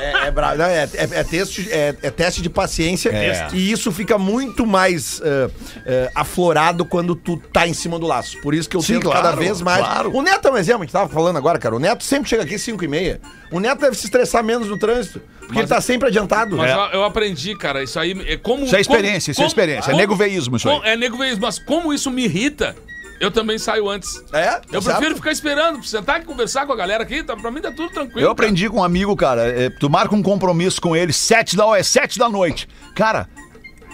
[0.00, 0.58] É, é bravo.
[0.58, 3.10] Não, é, é- é teste, é- é teste de paciência.
[3.10, 3.48] É.
[3.52, 5.50] E isso fica muito mais eh,
[5.86, 8.40] eh, aflorado quando tu tá em cima do laço.
[8.40, 9.78] Por isso que eu Sim, tento claro, cada vez mais.
[9.84, 10.14] claro.
[10.14, 11.74] O Neto é um exemplo, a gente tava falando agora, cara.
[11.74, 13.20] O Neto sempre chega aqui às 5 e meia.
[13.50, 15.20] O Neto deve se estressar menos no trânsito.
[15.40, 16.56] Porque ele tá sempre adiantado.
[16.56, 16.74] Mas É.
[16.74, 18.64] eu, eu aprendi, cara, isso aí é como.
[18.64, 20.74] Isso é experiência, isso é experiência, é negoveísmo isso aí.
[20.76, 22.74] como- É negoveísmo, mas como isso me irrita,
[23.22, 24.22] eu também saio antes.
[24.32, 24.60] É?
[24.70, 24.96] Eu Exato.
[24.96, 27.90] prefiro ficar esperando, sentar e conversar com a galera aqui, tá, pra mim tá tudo
[27.92, 28.20] tranquilo.
[28.20, 29.42] Eu aprendi com um amigo, cara.
[29.42, 32.68] é, tu marca um compromisso com ele, sete da, é sete da noite.
[32.94, 33.28] Cara,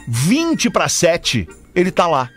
[0.09, 2.31] 20 para 7, ele tá lá.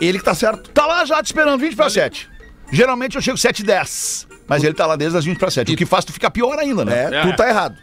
[0.00, 0.70] Ele que tá certo.
[0.70, 2.28] Tá lá já te esperando, 20 para 7.
[2.72, 4.26] Geralmente eu chego 7 e 10.
[4.48, 5.72] Mas ele tá lá desde as 20 para 7.
[5.72, 7.08] O que faz tu ficar pior ainda, né?
[7.12, 7.22] É, É.
[7.22, 7.76] tu tá errado.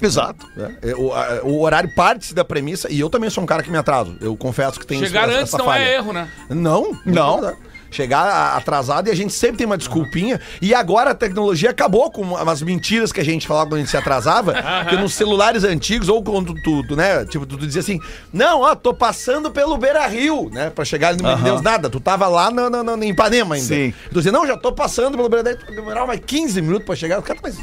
[0.00, 0.46] Exato.
[0.82, 3.62] É, é, o, a- o horário parte da premissa, e eu também sou um cara
[3.62, 4.16] que me atraso.
[4.20, 5.82] Eu confesso que tem Chegar essa- antes essa não falha.
[5.82, 6.28] é erro, né?
[6.50, 7.40] Não, Não.
[7.40, 7.74] não.
[7.90, 10.40] Chegar atrasado e a gente sempre tem uma desculpinha.
[10.60, 13.90] E agora a tecnologia acabou com umas mentiras que a gente falava quando a gente
[13.90, 14.52] se atrasava.
[14.90, 17.24] que nos celulares antigos, ou quando tu, tu, né?
[17.26, 18.00] Tipo, tu, tu dizia assim:
[18.32, 20.70] Não, ó, tô passando pelo Beira Rio, né?
[20.70, 21.44] Pra chegar ali no Aham.
[21.44, 21.88] Deus nada.
[21.88, 23.68] Tu tava lá no, no, no- em Ipanema ainda.
[23.68, 23.94] Sim.
[24.08, 25.58] Tu dizia, não, já tô passando pelo Beira Rio.
[25.64, 27.20] Tu demorava mais 15 minutos pra chegar.
[27.20, 27.56] O cara, mas.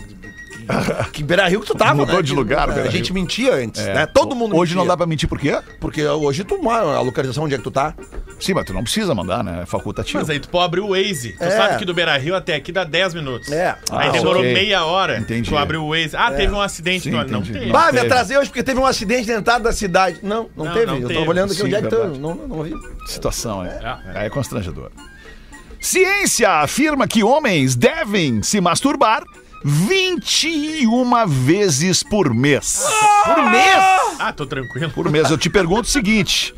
[1.12, 2.22] Que Beira Rio que tu tava, Mudou né?
[2.22, 2.92] de lugar, A Beira Rio.
[2.92, 4.06] gente mentia antes, né?
[4.06, 4.94] Todo mundo Hoje não mentia.
[4.94, 5.60] dá pra mentir por quê?
[5.80, 7.94] Porque hoje tu mora a localização onde é que tu tá.
[8.40, 9.62] Sim, mas tu não precisa mandar, né?
[9.64, 10.20] É facultativo.
[10.20, 11.34] Mas aí tu pode abrir o Waze.
[11.38, 11.50] Tu É.
[11.52, 13.52] sabe que do Beira Rio até aqui dá 10 minutos.
[13.52, 13.76] É.
[13.92, 14.54] Aí Ah, demorou ok.
[14.54, 15.20] meia hora.
[15.20, 15.50] Entendi.
[15.50, 16.16] Tu abriu o Waze.
[16.16, 17.04] Ah, teve um acidente.
[17.04, 17.18] Sim, no...
[17.18, 17.54] Não entendi.
[17.54, 17.72] teve.
[17.72, 18.06] Bah, me teve.
[18.08, 20.20] atrasei hoje porque teve um acidente na entrada da cidade.
[20.24, 20.86] Não, não, Não, teve.
[20.88, 21.24] não eu teve.
[21.24, 21.96] tô olhando aqui Sim, onde é que tu.
[21.96, 22.20] verdade.
[22.20, 22.74] Não, não, não vi.
[23.06, 23.80] Situação, é.
[24.16, 24.90] É, constrangedor.
[25.80, 29.24] Ciência afirma que homens devem se masturbar
[29.64, 32.84] 21 vezes por mês.
[33.24, 33.76] Por mês?
[34.20, 34.90] Ah, tô tranquilo.
[34.92, 35.30] Por mês.
[35.30, 36.54] Eu te pergunto o seguinte.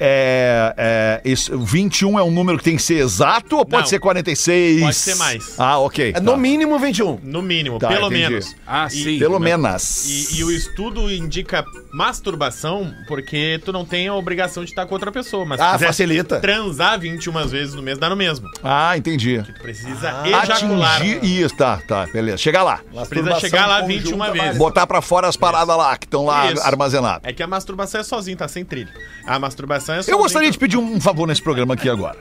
[0.00, 3.88] É, é, isso, 21 é um número que tem que ser exato ou pode Não.
[3.88, 4.80] ser 46?
[4.80, 5.54] Pode ser mais.
[5.58, 6.08] Ah, ok.
[6.10, 6.20] É tá.
[6.20, 7.20] no mínimo 21.
[7.22, 8.28] No mínimo, Tá, pelo entendi.
[8.30, 8.56] menos.
[8.66, 9.18] Ah, E- sim.
[9.18, 10.32] Pelo menos.
[10.32, 14.94] E, e o estudo indica masturbação porque tu não tem a obrigação de estar com
[14.94, 15.44] outra pessoa.
[15.44, 16.40] Mas se Ah, quiser facilita.
[16.40, 18.48] transar 21 vezes no mês, dá no mesmo.
[18.62, 19.42] Ah, entendi.
[19.42, 20.96] Tu precisa ejacular.
[20.96, 21.24] Atingir.
[21.24, 22.38] Isso, tá, tá, beleza.
[22.38, 22.80] Chega lá.
[23.08, 24.58] Precisa chegar lá 21 vezes.
[24.58, 26.62] Botar pra fora as paradas lá que estão lá Isso.
[26.62, 27.20] armazenadas.
[27.24, 28.88] É que a masturbação é sozinho, tá sem trilho.
[29.26, 32.16] A masturbação é Eu gostaria de pedir um favor nesse programa aqui agora.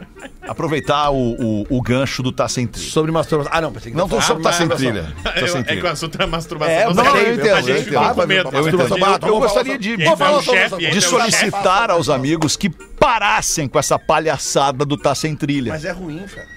[0.48, 2.90] aproveitar o, o, o gancho do Tá Sem Trilha.
[2.92, 3.52] Sobre masturbação.
[3.56, 5.14] Ah, não, pensei que Não tô sobre Tá Sem Trilha.
[5.24, 5.92] Tá Sem é que o Trilha.
[5.92, 6.74] assunto é masturbação.
[6.76, 8.16] É, não eu entendo, a eu gente ficou entendo.
[8.16, 8.50] com medo.
[8.54, 8.98] Eu masturbação.
[9.22, 11.02] Eu, eu gostaria de, aí de tem o chefe.
[11.02, 15.72] solicitar aos amigos que parassem com essa palhaçada do Tá Sem Trilha.
[15.74, 16.48] Mas é ruim, cara.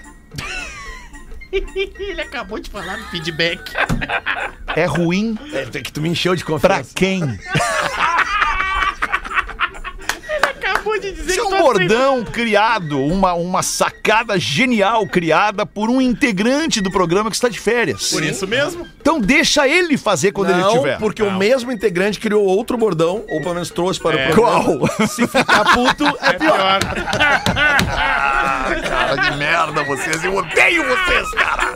[1.51, 3.61] Ele acabou de falar no feedback.
[4.75, 6.91] É ruim É que tu me encheu de pra confiança.
[6.93, 7.21] quem?
[10.85, 15.99] Acabou de dizer Isso é um bordão criado, uma, uma sacada genial criada por um
[15.99, 18.11] integrante do programa que está de férias.
[18.11, 18.87] Por isso mesmo.
[19.01, 20.97] Então deixa ele fazer quando ele não, tiver.
[20.99, 24.29] porque o mesmo integrante criou outro bordão, ou pelo menos trouxe para É.
[24.29, 24.87] o programa.
[25.07, 26.79] Se ficar puto, é pior.
[27.95, 31.75] Cara de merda vocês, eu odeio vocês, cara.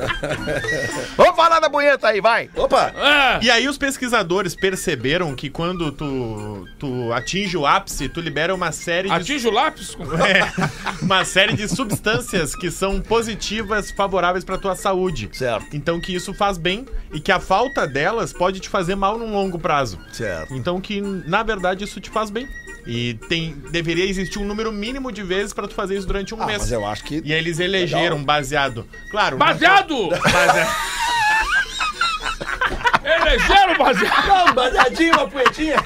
[1.15, 2.49] Vamos falar da punheta aí, vai.
[2.55, 2.91] Opa!
[2.95, 8.53] Ah, E aí os pesquisadores perceberam que quando tu, tu atinge o ápice, tu libera
[8.53, 9.95] uma série de atinge o lápis?
[9.95, 10.41] com- É,
[11.01, 15.29] uma série de substâncias que são positivas, favoráveis pra tua saúde.
[15.31, 15.67] Certo.
[15.75, 19.31] Então que isso faz bem e que a falta delas pode te fazer mal num
[19.33, 19.97] longo prazo.
[20.11, 20.53] Certo.
[20.53, 22.47] Então que na verdade isso te faz bem.
[22.87, 26.41] E tem deveria existir um número mínimo de vezes pra tu fazer isso durante um
[26.41, 26.59] Ah, mês.
[26.59, 27.21] mas eu acho que.
[27.23, 30.09] E eles elegeram baseado, claro, na- Baseado!
[30.09, 30.69] baseado
[33.21, 34.27] Elegeram baseado!
[34.27, 35.83] Não, baseadinho, uma poetinha.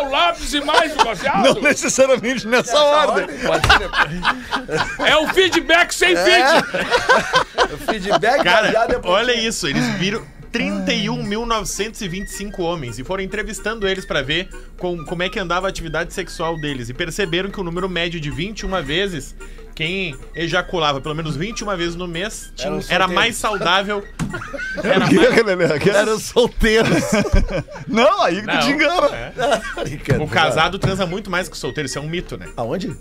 [0.00, 1.54] O lápis e mais o baseado!
[1.54, 3.26] Não necessariamente nessa ordem.
[3.38, 5.06] Pode ser.
[5.06, 6.24] É o feedback sem É.
[6.24, 7.72] feed!
[7.72, 14.04] O feedback baseado Cara, é olha isso, eles viram 31.925 homens e foram entrevistando eles
[14.04, 17.64] pra ver com- como é que andava a atividade sexual deles e perceberam que o
[17.64, 19.34] número médio de 21 vezes
[19.74, 23.12] quem ejaculava pelo menos 21 vezes no mês tinha- era solteiros.
[23.14, 24.04] mais saudável.
[24.82, 25.06] Era
[25.56, 26.90] mais, Eram solteiros.
[27.86, 28.58] Não, aí Não.
[28.60, 29.32] te engana.
[30.20, 32.48] o casado transa muito mais que o solteiro, isso é um mito, né?
[32.56, 32.94] Aonde?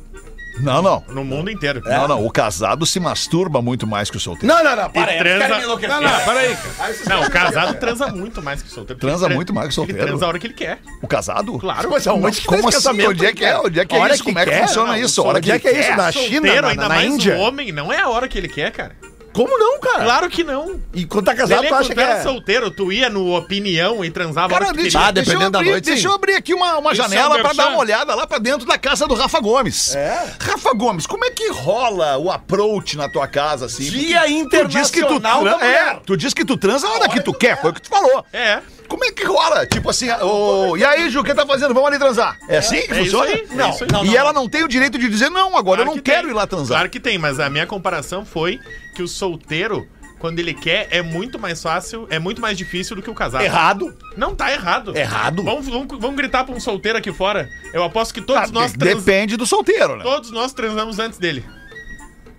[0.60, 1.04] Não, não.
[1.10, 1.82] No mundo inteiro.
[1.86, 2.26] Não, não.
[2.26, 4.48] O casado se masturba muito mais que o solteiro.
[4.54, 4.90] Não, não, não.
[4.90, 5.18] Para aí.
[5.18, 5.96] transa- me enlouquecer.
[5.96, 6.56] Não, não, peraí.
[6.56, 6.94] cara.
[7.10, 9.00] Não, o casado transa muito mais que o solteiro.
[9.00, 10.08] Transa Ele muito mais que o Ele solteiro?
[10.10, 10.80] transa a hora que ele quer.
[11.02, 11.58] O casado?
[11.60, 11.90] Claro.
[11.90, 13.08] Mas aonde que Como tá esse assim?
[13.08, 13.58] Onde é que é?
[13.60, 14.24] Onde é que é hora isso?
[14.24, 14.68] Como é que quer?
[14.68, 15.22] funciona Não, isso?
[15.22, 15.96] A hora Onde é que é isso?
[15.98, 16.62] Na China?
[16.62, 17.36] Na, ainda na mais Índia?
[17.36, 18.96] o homem, não é a hora que ele quer, cara.
[19.34, 20.04] Como não, cara?
[20.04, 20.80] Claro que não.
[20.94, 22.24] E quando tá casado, Lelê, tu quando acha tu que era é...
[22.24, 25.00] solteiro, tu ia no Opinião e transava Cara, tu deixa.
[25.00, 26.08] Ah, deixa eu dependendo da abrir, noite, deixa sim.
[26.08, 28.78] eu abrir aqui uma, uma é janela pra dar uma olhada lá pra dentro da
[28.78, 29.96] casa do Rafa Gomes.
[29.96, 30.34] É?
[30.40, 33.84] Rafa Gomes, como é que rola o approach na tua casa assim?
[33.90, 35.94] Dia Porque tu diz que tu Internacional tran- da Mulher.
[35.96, 37.90] É, tu diz que tu transa a hora que tu quer, foi o que tu
[37.90, 38.24] falou.
[38.32, 38.60] É.
[38.88, 39.66] Como é que rola?
[39.66, 41.74] Tipo assim, ô, e aí, Ju, o que tá fazendo?
[41.74, 42.38] Vamos ali transar.
[42.48, 43.26] É assim que É isso funciona?
[43.26, 43.48] aí.
[43.50, 43.90] é Não, isso aí.
[43.92, 46.02] não, E ela não tem o direito de dizer, não, agora eu Claro não que
[46.02, 46.30] quero tem.
[46.30, 46.68] ir lá transar.
[46.78, 48.60] Claro que tem, mas a minha comparação foi
[48.94, 49.88] que o solteiro,
[50.20, 53.44] quando ele quer, é muito mais fácil, é muito mais difícil do que o casado.
[53.44, 53.94] Errado.
[54.16, 54.96] Não tá errado.
[54.96, 55.44] Errado?
[55.44, 57.50] Vamos, vamos, vamos gritar pra um solteiro aqui fora.
[57.74, 59.04] Eu aposto que todos Ah, nós de- trans...
[59.04, 60.04] Depende do solteiro, né?
[60.04, 61.44] Todos nós transamos antes dele.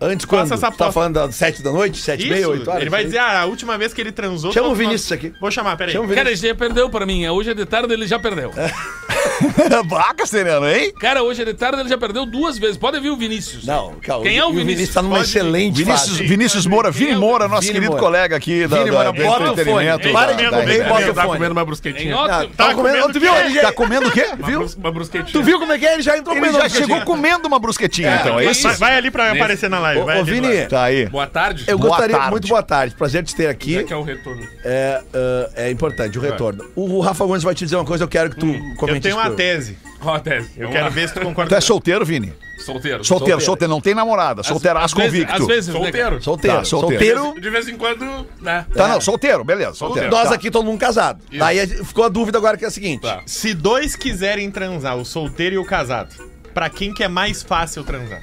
[0.00, 0.48] Antes quando?
[0.48, 0.92] Faça essa Tu tá aposta.
[0.92, 2.00] falando das sete da noite?
[2.02, 2.80] Sete e meia, Isso, oito horas?
[2.82, 4.52] ele vai Isso dizer, ah, a última vez que ele transou...
[4.52, 5.32] Chama o todos nós- Vinícius aqui.
[5.40, 5.92] Vou chamar, peraí.
[5.94, 7.26] Chama o Cara, ele já perdeu pra mim.
[7.28, 8.50] Hoje é de tarde, ele já perdeu.
[9.88, 10.92] Vaca, Sereno, hein?
[10.98, 12.76] Cara, hoje é de tarde, ele já perdeu duas vezes.
[12.76, 13.64] Pode vir o Vinícius.
[13.64, 14.24] Não, calma.
[14.24, 14.94] Quem é o E Vinícius?
[14.94, 16.24] tá numa Pode- excelente Vinícius, fase.
[16.24, 18.02] Vinícius Moura, Vini é o Moura, nosso Vini querido Moura?
[18.02, 20.02] colega aqui da, Vini da, Moura, do bota o entretenimento.
[20.02, 20.12] fone.
[20.12, 21.38] da- Para da- de da- comer, da- bota o Ele tava fone.
[21.38, 22.16] comendo uma brusquetinha.
[22.56, 23.32] Tá comendo, tu viu?
[23.32, 23.36] o?
[23.36, 24.26] Ele já, Tá comendo o quê?
[24.44, 24.66] viu?
[24.78, 25.32] Uma brusquetinha.
[25.32, 25.94] Tu viu como é que é?
[25.94, 28.68] Ele já entrou Ele comendo já chegou comendo uma brusquetinha, então, é isso?
[28.74, 30.00] Vai, ali pra aparecer na live.
[30.00, 30.66] Ô, vai ô, ali, Vini.
[30.66, 31.06] Tá aí.
[31.06, 31.64] Boa tarde.
[31.66, 32.30] eu Boa gostaria, tarde.
[32.30, 33.78] muito boa tarde, prazer de ter aqui.
[33.78, 34.46] É que é o retorno.
[34.64, 36.64] É, ah, é importante, o retorno.
[36.74, 39.16] O Rafa Gomes vai te dizer uma coisa, eu quero que tu comente Eu tenho
[39.28, 39.78] uma pra tese.
[40.00, 40.50] Ó, tese.
[40.56, 40.90] Eu Vamos quero lá.
[40.90, 41.56] ver se tu Tu concorda.
[41.56, 42.32] é solteiro, Vini?
[42.64, 43.04] Solteiro.
[43.04, 44.42] Solteiro, solteiro, não tem namorada.
[44.42, 45.42] Solteiraço às vezes- convicto.
[45.42, 46.22] Às vezes, Solteiro.
[46.22, 46.56] Solteiro.
[46.58, 47.20] Tá, solteiro.
[47.24, 47.40] solteiro.
[47.40, 48.64] De vez em quando, né?
[48.74, 49.74] Tá, não, solteiro, beleza.
[49.74, 50.10] Solteiro.
[50.10, 50.34] Nós Tá.
[50.34, 51.22] aqui, todo mundo casado.
[51.36, 53.02] Daí ficou a dúvida agora que é a seguinte.
[53.02, 53.22] Tá.
[53.26, 56.14] Se dois quiserem transar, o solteiro e o casado,
[56.54, 58.20] pra quem que é mais fácil transar?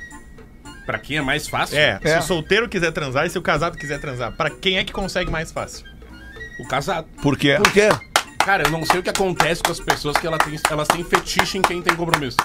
[0.86, 1.78] Pra quem é mais fácil?
[1.78, 2.14] É, É.
[2.14, 4.92] se o solteiro quiser transar e se o casado quiser transar, pra quem é que
[4.94, 5.86] consegue mais fácil?
[6.60, 7.08] O casado.
[7.22, 7.58] Por quê?
[7.62, 7.90] Por quê?
[8.46, 11.04] Cara, eu não sei o que acontece com as pessoas que ela tem- elas têm
[11.04, 12.38] fetiche em quem tem compromisso.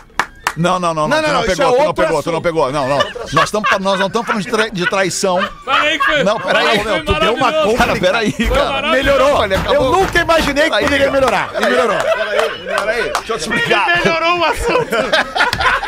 [0.57, 1.21] Não, não, não, não.
[1.21, 2.73] Não, tu não, isso pegou, é tu não pegou, tu não pegou.
[2.73, 2.99] Não, não.
[3.35, 5.39] Nós, tamo, nós não estamos falando de, trai- de traição.
[5.67, 6.25] Peraí que foi.
[6.25, 7.77] Não, peraí, meu, tu deu uma maravilhoso.
[7.77, 8.89] Cara, peraí, cara.
[8.91, 9.75] Melhorou, ele acabou.
[9.75, 11.51] Eu nunca imaginei que poderia melhorar.
[11.57, 11.99] E melhorou.
[11.99, 13.87] Peraí, peraí, deixa eu te explicar.
[14.03, 14.97] Melhorou o assunto!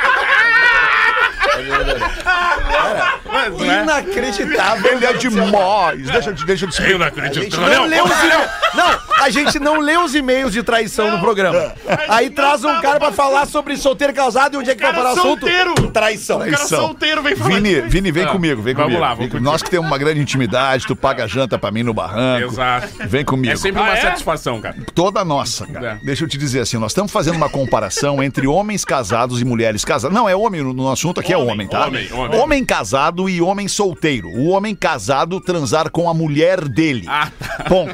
[3.25, 3.83] Mas, não é?
[3.83, 4.92] Inacreditável.
[4.92, 6.03] Ele é demais.
[6.11, 8.51] Deixa eu te, deixa eu te Eu não não lê os e-mails.
[8.75, 11.73] Não, a gente não lê os e-mails de traição no programa.
[12.09, 15.11] Aí traz um cara pra falar sobre solteiro casado e onde é que vai parar
[15.11, 15.40] o assunto?
[15.40, 15.75] solteiro.
[15.90, 16.37] Traição.
[16.37, 16.81] O cara Traição.
[16.81, 17.81] solteiro vem falar Vini.
[17.83, 19.01] Vini, vem comigo, vem vamos comigo.
[19.01, 19.44] lá, vamos comigo.
[19.44, 22.53] Nós que temos uma grande intimidade, tu paga janta pra mim no barranco.
[22.53, 22.88] Exato.
[23.07, 23.53] Vem comigo.
[23.53, 24.01] É sempre uma Ah, é?
[24.01, 24.77] satisfação, cara.
[24.94, 25.99] Toda nossa, cara.
[26.03, 26.05] É.
[26.05, 29.85] Deixa eu te dizer assim, nós estamos fazendo uma comparação entre homens casados e mulheres
[29.85, 30.14] casadas.
[30.14, 31.87] Não, é homem no, no assunto aqui, é Homem, homem, tá?
[31.87, 32.41] homem, homem.
[32.41, 34.29] Homem casado e homem solteiro.
[34.29, 37.05] O homem casado transar com a mulher dele.
[37.09, 37.31] Ah,
[37.69, 37.89] Bom,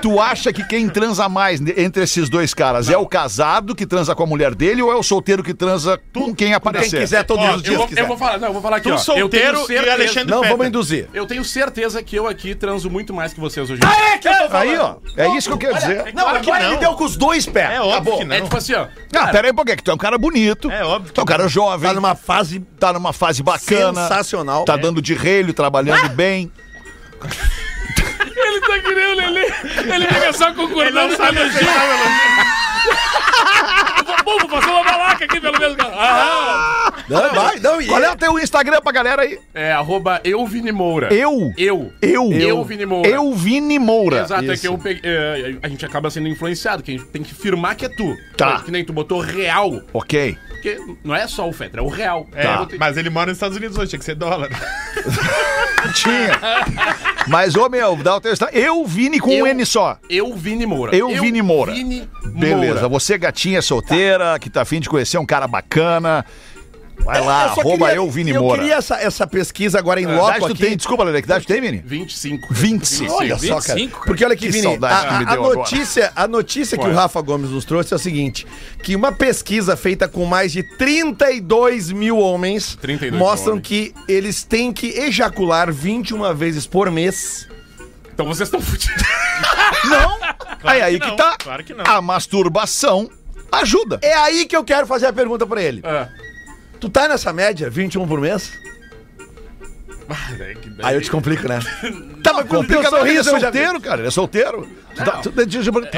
[0.00, 4.14] tu acha que quem transa mais entre esses dois caras é o casado que transa
[4.14, 6.90] com a mulher dele ou é o solteiro que transa com quem aparecer?
[6.90, 7.76] Quem quiser todos Ó, os Eu dias.
[7.76, 8.00] vou, quiser.
[8.02, 9.16] eu vou falar, não, eu vou falar aqui, Tu ó.
[9.16, 10.50] eu tenho solteiro e certeza, Alexandre Não, Fetter.
[10.56, 11.08] vamos induzir.
[11.12, 13.80] Eu tenho certeza que eu aqui transo muito mais que vocês hoje.
[13.84, 14.96] É que eu tô Aí, ó.
[15.16, 16.12] É isso que eu quero dizer.
[16.14, 16.70] Não, Claro que agora não.
[16.72, 17.70] ele deu com os dois pés.
[17.70, 18.18] É óbvio Acabou.
[18.18, 18.36] que não.
[18.36, 18.86] É tipo assim, ó.
[19.16, 20.70] Ah, pera aí um pouquinho, que tu é um cara bonito.
[20.70, 21.88] É óbvio Tu é um cara jovem.
[21.88, 24.02] Tá numa fase tá numa fase bacana.
[24.02, 24.64] sensacional.
[24.64, 26.50] Tá dando de relho, trabalhando bem.
[28.24, 29.46] ele tá que nem o Lelê.
[29.94, 31.60] Ele fica só concordando com o elogio.
[34.24, 35.76] Bom, vou fazer uma balaca aqui pelo menos.
[35.80, 39.38] Ah, Não, vai, não, e Qual é o teu Instagram pra galera aí?
[39.54, 41.12] É arroba eu Vini Moura.
[41.12, 41.52] Eu.
[41.56, 41.92] Eu.
[42.00, 42.32] Eu.
[42.32, 43.08] Eu, Vini Moura.
[43.08, 44.20] Eu, Vini Moura.
[44.22, 44.60] Exato, é Isso.
[44.62, 47.76] que eu peguei, é, a gente acaba sendo influenciado, que a gente tem que firmar
[47.76, 48.16] que é tu.
[48.36, 48.60] Tá.
[48.60, 50.36] Que nem tu botou real, Ok.
[50.60, 52.28] Porque não é só o Fetter, é o real.
[52.34, 54.50] É, Eu botei- mas ele mora nos Estados Unidos hoje, tinha que ser dólar.
[55.94, 56.38] Tinha.
[57.26, 58.58] Mas, ô meu, dá o teu Instagram.
[58.58, 59.98] Eu, Vini, com Eu- um N só.
[60.10, 60.94] Eu Vini Moura.
[60.94, 61.72] Eu, Vini Moura.
[61.72, 62.74] Vini Beleza.
[62.74, 62.88] Moura.
[62.88, 66.24] Você, gatinha solteira, que tá afim de conhecer um cara bacana.
[67.04, 68.58] Vai lá, Eu só arroba queria- eu, Vini Eu Moura.
[68.60, 70.58] queria essa, essa pesquisa agora em Que loco aqui.
[70.58, 70.76] tem?
[70.76, 71.82] Desculpa, Lele, que idade tu tem, Vini?
[71.84, 72.48] 25.
[72.52, 73.12] 25.
[73.12, 73.74] Olha só, cara.
[73.74, 74.06] 25, cara.
[74.06, 75.58] Porque olha aqui, Que Vini, saudade que a, me a- a deu agora.
[75.58, 78.46] notícia, a notícia que o Rafa Gomes nos trouxe é o seguinte:
[78.82, 83.66] que uma pesquisa feita com mais de 32 mil homens 32 mostram homens.
[83.68, 87.48] que eles têm que ejacular 21 vezes por mês.
[88.12, 89.02] Então vocês estão fudidos.
[89.88, 90.18] Não.
[90.64, 91.36] aí aí que que, tá.
[91.38, 91.84] claro que não.
[91.86, 93.08] A masturbação
[93.50, 93.98] ajuda.
[94.02, 95.80] É aí que eu quero fazer a pergunta pra ele.
[95.82, 96.08] É.
[96.80, 98.52] Tu tá nessa média, 21 por mês?
[100.38, 101.60] Daí- Aí eu te complico, né?
[102.24, 104.00] tá, mas Complica teu não, ele é sorriso, solteiro, cara.
[104.00, 104.68] Ele é solteiro.
[105.04, 105.42] Tá- tu- tá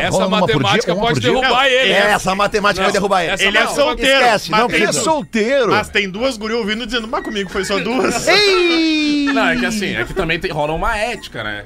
[0.00, 1.92] Essa matemática pode derrubar ele.
[1.92, 3.32] É, essa matemática vai derrubar ele.
[3.32, 3.74] essa Ele é não.
[3.74, 4.20] solteiro.
[4.20, 5.70] Esquece, não Ele é solteiro.
[5.70, 8.26] Mas tem duas gurias ouvindo dizendo, mas comigo foi só duas.
[8.28, 9.26] Ei!
[9.32, 11.64] Não, é que assim, é que também tem, rola uma ética, né?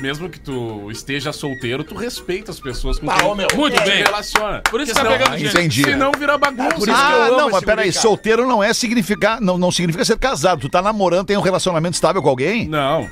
[0.00, 4.02] Mesmo que tu esteja solteiro, tu respeita as pessoas com Ah, quem meu, muito bem.
[4.04, 4.62] relaciona.
[4.70, 5.50] Por isso Porque tá pegando gente.
[5.54, 5.84] Entendi.
[5.84, 6.74] Senão vira bagunça.
[6.76, 9.70] Por isso que eu Ah, amo não, mas peraí, solteiro não é significar, não, não
[9.70, 10.60] significa ser casado.
[10.60, 12.66] Tu tá namorando, tem um relacionamento estável com alguém?
[12.68, 13.08] Não,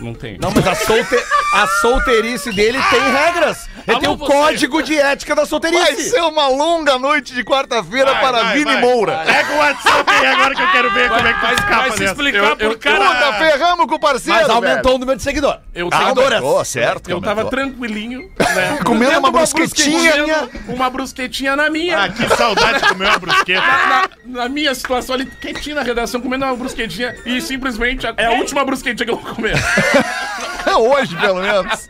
[0.00, 0.38] não tem.
[0.40, 1.16] Não, mas a, solte...
[1.54, 3.68] a solteirice dele tem regras.
[3.86, 4.32] Ele Alô, tem o você.
[4.32, 6.10] código de ética da Vai solteirice.
[6.10, 8.80] ser uma longa noite de quarta-feira Vai, para vai, Vini vai.
[8.80, 9.18] Moura.
[9.26, 11.74] Pega o WhatsApp aí agora que eu quero ver como é que tu Vai, escapa
[11.76, 12.12] vai se dessa.
[12.12, 13.04] explicar Eu- por eu- cara.
[13.04, 14.94] Puta, ferramos com o parceiro, Mas aumentou velho.
[14.94, 15.58] o número de seguidor.
[15.74, 17.10] Eu, Ah, tava, aumentou, certo.
[17.10, 17.50] eu tava aumentou.
[17.50, 18.20] tranquilinho,
[18.54, 18.78] né?
[18.86, 19.98] Comendo uma brusquetinha.
[20.12, 20.34] brusquetinha.
[20.48, 22.04] comendo Uma brusquetinha na minha.
[22.04, 23.60] Ah, que saudade de comer uma brusqueta.
[23.60, 24.08] Na,
[24.42, 28.30] na minha situação ali, quietinho na redação, comendo uma brusquetinha e simplesmente a- é a
[28.32, 29.54] última brusquetinha que eu vou comer.
[30.76, 31.88] Hoje, pelo menos.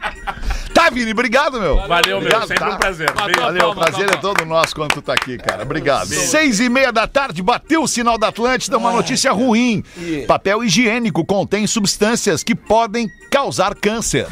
[0.84, 1.76] Tá, Vini, obrigado, meu.
[1.76, 2.16] Valeu, meu.
[2.18, 2.74] Obrigado, Sempre tá?
[2.74, 3.10] um prazer.
[3.10, 3.40] Beijo.
[3.40, 5.62] Valeu, o prazer é todo nosso quando tu tá aqui, cara.
[5.62, 6.08] Obrigado.
[6.08, 9.82] Seis e meia da tarde, bateu o sinal da Atlântida, uma notícia ruim.
[10.26, 14.26] Papel higiênico contém substâncias que podem causar câncer.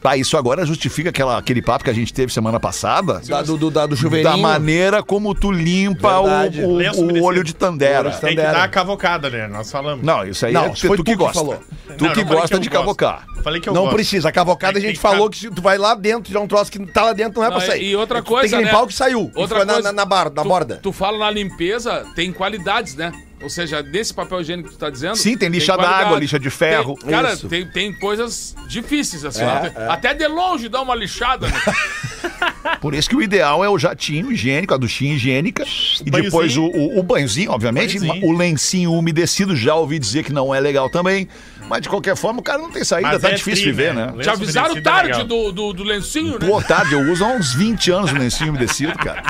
[0.00, 3.20] Tá, isso agora justifica aquela, aquele papo que a gente teve semana passada?
[3.26, 4.30] Da, do, do, da- do chuveirinho.
[4.30, 6.62] Da maneira como tu limpa Verdade.
[6.62, 8.10] o, o- o olho de Tandera.
[8.10, 9.46] De Tem que dar a cavocada, né?
[9.46, 10.04] Nós falamos.
[10.04, 11.34] Não, isso aí Não, é foi tu tu que que gosta.
[11.38, 11.60] falou.
[11.98, 12.80] Tu Não, que gosta eu de gosto.
[12.80, 13.26] cavocar.
[13.42, 13.94] Falei que eu Não gosto.
[13.94, 14.28] precisa.
[14.30, 16.46] A cavocada a gente que falou que se tu vai lá dentro, já é um
[16.48, 17.90] troço que tá lá dentro, não é pra sair.
[17.90, 18.84] e outra Tu coisa, Tem que limpar né?
[18.84, 19.20] o que saiu.
[19.20, 20.76] Outra Outra na, coisa, na, na, bar, na tu, borda.
[20.82, 23.12] Tu fala na limpeza, tem qualidades, né?
[23.42, 25.16] Ou seja, nesse papel higiênico que tu tá dizendo.
[25.16, 26.94] Sim, tem lixa d'água, lixa de ferro.
[26.96, 27.48] Tem- cara, Isso.
[27.48, 29.42] tem, tem coisas difíceis assim.
[29.42, 29.88] É, é.
[29.88, 31.48] Até de longe dá uma lixada.
[31.48, 31.54] Né?
[32.80, 35.62] Por isso que o ideal é o jatinho higiênico, a duchinha higiênica.
[35.64, 36.22] E banhozinho.
[36.22, 37.98] depois o, o, o banhozinho, obviamente.
[37.98, 38.26] Banhozinho.
[38.26, 41.26] O lencinho umedecido, já ouvi dizer que não é legal também.
[41.68, 43.94] Mas de qualquer forma, o cara não tem saída, Mas tá é difícil tri, viver,
[43.94, 44.12] né?
[44.14, 44.22] né?
[44.22, 46.46] Te avisaram é tarde do, do, do lencinho, né?
[46.48, 49.22] Pô, tarde, eu uso há uns 20 anos o lencinho umedecido, cara.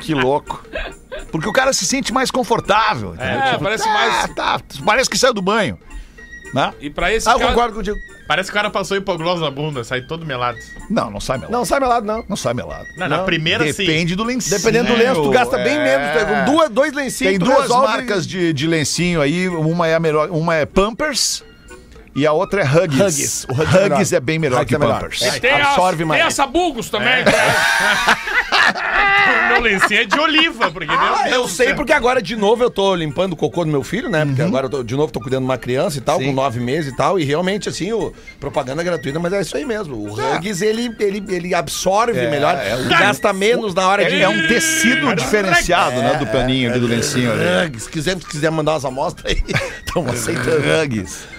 [0.00, 0.64] Que louco.
[1.30, 3.14] Porque o cara se sente mais confortável.
[3.14, 3.40] entendeu?
[3.42, 5.78] É, parece mais- Tá, parece que saiu do banho.
[6.54, 6.72] Né?
[6.80, 7.50] E pra esse Ah, eu caso.
[7.50, 7.96] concordo contigo.
[8.28, 10.56] Parece que o cara passou hipoglós na bunda, sai todo melado.
[10.88, 11.52] Não, não sai melado.
[11.52, 12.24] Não, sai melado, não.
[12.28, 12.84] Não sai melado.
[12.96, 13.84] Não, na primeira sim.
[13.84, 14.56] Depende do lencinho.
[14.56, 15.84] Dependendo do lenço, tu gasta bem É.
[15.84, 16.12] menos.
[16.12, 20.00] Pega duas, dois lencinhos, Tem duas resolve- marcas de, de lencinho aí, uma é a
[20.00, 21.42] melhor, uma é Pampers
[22.14, 23.00] e a outra é Huggies.
[23.00, 23.44] Huggies.
[23.48, 23.92] O Huggies é melhor.
[23.96, 25.00] Huggies é bem melhor Huggies que é melhor.
[25.00, 25.22] Pampers.
[25.22, 25.38] É.
[25.40, 26.24] Tem, a, absorve tem mais.
[26.26, 27.24] a Sabugos também.
[27.24, 27.32] né?
[29.48, 31.76] O meu lencinho é de oliva, porque meu Ah, Deus eu sei céu.
[31.76, 34.24] porque agora de novo eu tô limpando o cocô do meu filho, né?
[34.24, 36.26] Porque agora eu tô, de novo tô cuidando de uma criança e tal, Sim.
[36.26, 37.18] com nove meses e tal.
[37.18, 39.96] E realmente, assim, o propaganda gratuita, mas é isso aí mesmo.
[39.96, 44.14] O Huggies, ele, ele, ele absorve É, melhor, é gasta menos na hora de.
[44.16, 47.66] É, é um tecido diferenciado, né, do paninho ali, do lencinho ali.
[47.66, 47.82] Huggies.
[47.84, 49.42] Se quiser, se quiser mandar umas amostras aí,
[49.86, 50.62] estamos aceitando.
[50.82, 51.33] Huggies.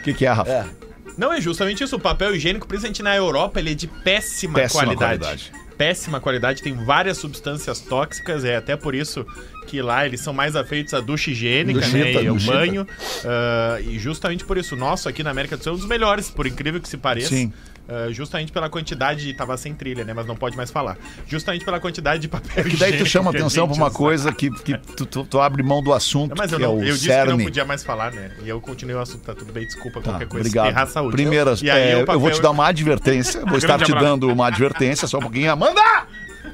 [0.00, 0.68] O que, que é, Rafa?
[1.16, 1.96] Não, é justamente isso.
[1.96, 5.18] O papel higiênico, principalmente na Europa, ele é de péssima, Péssima qualidade.
[5.18, 5.52] qualidade.
[5.76, 9.26] péssima qualidade, tem várias substâncias tóxicas, é até por isso
[9.66, 12.22] que lá eles são mais afeitos à ducha higiênica, Duchita, né?
[12.22, 12.86] E banho.
[13.24, 15.86] ah, e justamente por isso, o nosso aqui na América do Sul é um dos
[15.88, 17.28] melhores, por incrível que se pareça.
[17.28, 17.52] Sim.
[17.92, 19.34] Ah, justamente pela quantidade de.
[19.34, 20.14] Tava sem trilha, né?
[20.14, 20.96] Mas não pode mais falar.
[21.26, 23.96] Justamente pela quantidade de papel Que daí tu chama atenção pra uma usa.
[23.96, 26.76] coisa que, que tu, tu- tu abre mão do assunto, Mas eu, que é não,
[26.76, 27.44] o eu disse que não cerne.
[27.44, 28.30] podia mais falar, né?
[28.44, 30.46] E eu continuei o assunto, tá tudo bem, desculpa Tá, qualquer coisa.
[30.48, 30.68] obrigado.
[30.68, 31.12] Errar a saúde.
[31.16, 33.40] Primeiras, E aí é, o eu vou papel- te dar uma advertência.
[33.50, 34.04] Vou estar te abraço.
[34.06, 35.50] dando uma advertência, só um pouquinho.
[35.50, 35.80] Amanda!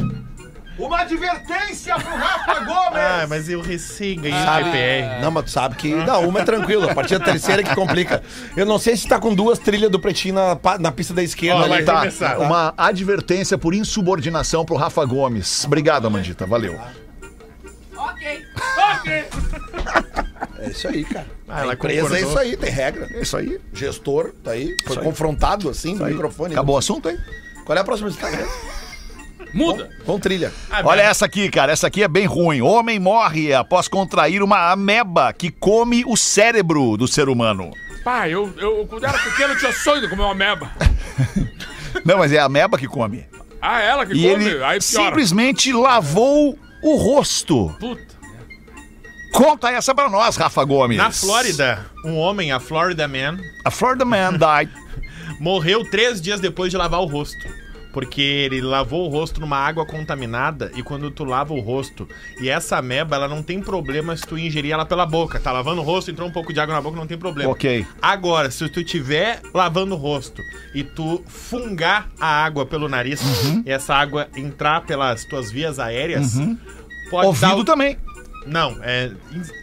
[0.77, 2.99] Uma advertência pro Rafa Gomes!
[2.99, 5.21] Ah, mas eu recém ganhei Ah, o PPR.
[5.21, 5.93] Não, mas tu sabe que.
[5.93, 6.89] Não, uma é tranquilo.
[6.89, 8.21] A partir da terceira que complica.
[8.57, 11.61] Eu não sei se tá com duas trilhas do pretinho na, na pista da esquerda.
[11.61, 11.69] Ó, ali.
[11.69, 12.39] vai Tá, começar.
[12.39, 15.63] uma advertência por insubordinação pro Rafa Gomes.
[15.65, 16.45] Obrigado, Amandita.
[16.45, 16.77] Valeu.
[17.95, 18.45] Ok.
[18.93, 19.25] Ok.
[20.59, 21.27] É isso aí, cara.
[21.47, 22.17] Ah, a ela empresa concordou.
[22.17, 23.07] é isso aí, tem regra.
[23.13, 23.59] É isso aí.
[23.73, 24.75] Gestor, tá aí.
[24.83, 25.05] Foi Isso aí.
[25.05, 26.11] confrontado assim no Aí.
[26.13, 26.53] microfone.
[26.53, 27.17] Acabou o assunto aí?
[27.65, 28.45] Qual é a próxima Instagram?
[29.53, 29.89] Muda.
[30.05, 30.51] Com trilha.
[30.69, 31.71] Ah, Olha essa aqui, cara.
[31.71, 32.61] Essa aqui é bem ruim.
[32.61, 37.71] Homem morre após contrair uma ameba que come o cérebro do ser humano.
[38.03, 40.69] Pá, eu, eu quando era pequeno eu tinha sonho de comer uma meba.
[42.03, 43.25] Não, mas é a ameba que come.
[43.61, 44.45] Ah, ela que E come?
[44.45, 44.81] ele Aí piora.
[44.81, 47.73] simplesmente lavou o rosto.
[47.79, 48.15] Puta.
[49.31, 50.97] Conta essa pra nós, Rafa Gomes.
[50.97, 54.71] Na Flórida, um homem, a Florida Man, A Florida Man died.
[55.41, 57.45] morreu três dias depois de lavar o rosto.
[57.95, 62.05] Porque ele lavou o rosto numa água contaminada e quando tu lava o rosto
[62.41, 65.39] e essa ameba, ela não tem problema se tu ingerir ela pela boca.
[65.39, 67.49] Tá lavando o rosto, entrou um pouco de água na boca, não tem problema.
[67.49, 67.87] Ok.
[68.01, 70.41] Agora, se tu estiver lavando o rosto
[70.73, 73.63] e tu fungar a água pelo nariz Uhum.
[73.65, 76.33] e essa água entrar pelas tuas vias aéreas,
[77.09, 77.55] pode Ouvido dar...
[77.55, 77.97] o- também.
[78.45, 79.09] Não, é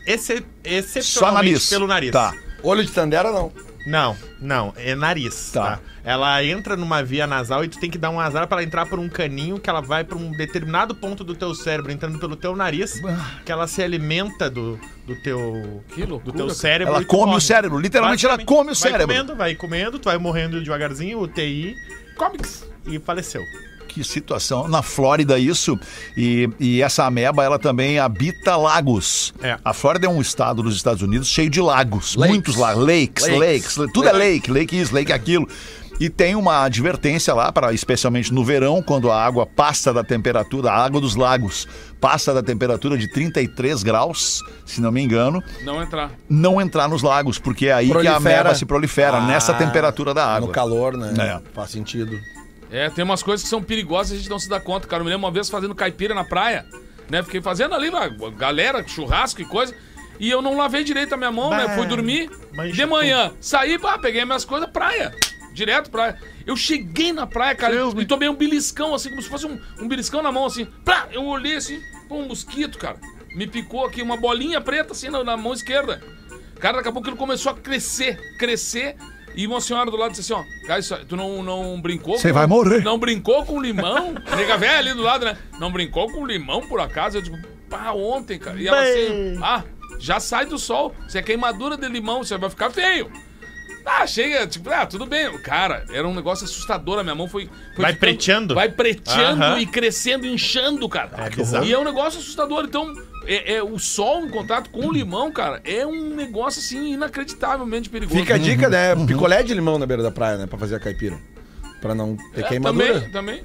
[0.06, 0.40] excep...
[0.42, 1.68] Só excepcionalmente nariz.
[1.68, 2.10] pelo nariz.
[2.12, 2.32] Tá.
[2.62, 3.52] Olho de Tandera, não.
[3.86, 5.76] Não, não, é nariz, Tá.
[5.76, 5.80] tá.
[6.04, 8.86] Ela entra numa via nasal e tu tem que dar um azar pra ela entrar
[8.86, 12.34] por um caninho que ela vai pra um determinado ponto do teu cérebro, entrando pelo
[12.36, 13.00] teu nariz,
[13.44, 16.94] que ela se alimenta do, do teu Que loucura, do teu cérebro.
[16.94, 17.40] Ela come o morre.
[17.40, 17.78] cérebro.
[17.78, 19.06] Literalmente ela come o vai cérebro.
[19.06, 21.74] comendo, vai comendo, tu vai morrendo devagarzinho, UTI,
[22.16, 23.42] comics e faleceu.
[23.94, 24.68] Que situação.
[24.68, 25.78] Na Flórida, isso.
[26.16, 29.34] E, e essa ameba, ela também habita lagos.
[29.42, 29.58] É.
[29.64, 32.14] A Flórida é um estado dos Estados Unidos cheio de lagos.
[32.16, 32.32] Lakes.
[32.34, 32.82] Muitos lagos.
[32.86, 33.76] Lakes, lakes.
[33.76, 33.92] Lakes.
[33.92, 34.50] Tudo é lake.
[34.50, 35.46] Lake isso, lake aquilo.
[36.00, 40.70] E tem uma advertência lá, para especialmente no verão, quando a água passa da temperatura,
[40.72, 41.68] a água dos lagos
[42.00, 46.10] passa da temperatura de 33 graus, se não me engano, Não entrar.
[46.28, 48.16] não entrar nos lagos, porque é aí que a Prolifera.
[48.40, 50.48] ameba se prolifera, Ah, nessa temperatura da água.
[50.48, 51.12] No calor, né?
[51.16, 51.40] É.
[51.54, 52.18] Faz sentido.
[52.72, 55.02] É, tem umas coisas que são perigosas e a gente não se dá conta, cara.
[55.02, 56.64] Eu me lembro uma vez fazendo caipira na praia,
[57.10, 57.22] né?
[57.22, 57.90] Fiquei fazendo ali,
[58.38, 59.74] galera, churrasco e coisa.
[60.18, 61.66] E eu não lavei direito a minha mão, né?
[61.66, 62.30] Bah, Fui dormir.
[62.72, 65.14] De manhã, saí, pá, peguei minhas coisas, praia.
[65.52, 66.18] Direto praia.
[66.46, 69.86] Eu cheguei na praia, cara, e tomei um beliscão, assim, como se fosse um, um
[69.86, 70.64] beliscão na mão, assim.
[70.64, 72.96] Plá, eu olhei assim, pô, um mosquito, cara.
[73.36, 76.02] Me picou aqui, uma bolinha preta, assim, na, na mão esquerda.
[76.58, 78.96] Cara, daqui a pouco ele começou a crescer, crescer.
[79.34, 82.18] E uma senhora do lado disse assim, ó, cara, isso, aí, tu não, não brincou
[82.18, 82.82] Você vai morrer.
[82.82, 84.14] Não brincou com limão?
[84.36, 85.36] Nega velha ali do lado, né?
[85.58, 87.18] Não brincou com limão, por acaso?
[87.18, 88.60] Eu digo, pá, ontem, cara.
[88.60, 89.64] E ela assim, ah,
[89.98, 90.94] já sai do sol.
[91.06, 93.10] Isso é queimadura de limão, você vai ficar feio.
[93.84, 95.36] Ah, chega, tipo, ah, tudo bem.
[95.38, 96.98] Cara, era um negócio assustador.
[96.98, 97.50] A minha mão foi.
[97.74, 98.54] foi Vai preteando?
[98.54, 99.60] Vai preteando Aham.
[99.60, 101.10] e crescendo, inchando, cara.
[101.16, 102.64] É e é um negócio assustador.
[102.64, 102.94] Então,
[103.26, 107.88] é, é o sol em contato com o limão, cara, é um negócio assim inacreditavelmente
[107.90, 108.18] perigoso.
[108.18, 108.94] Fica a dica, né?
[109.06, 110.46] Picolé de limão na beira da praia, né?
[110.46, 111.18] Pra fazer a caipira.
[111.80, 113.00] Pra não ter É, queimadura.
[113.00, 113.42] também, também.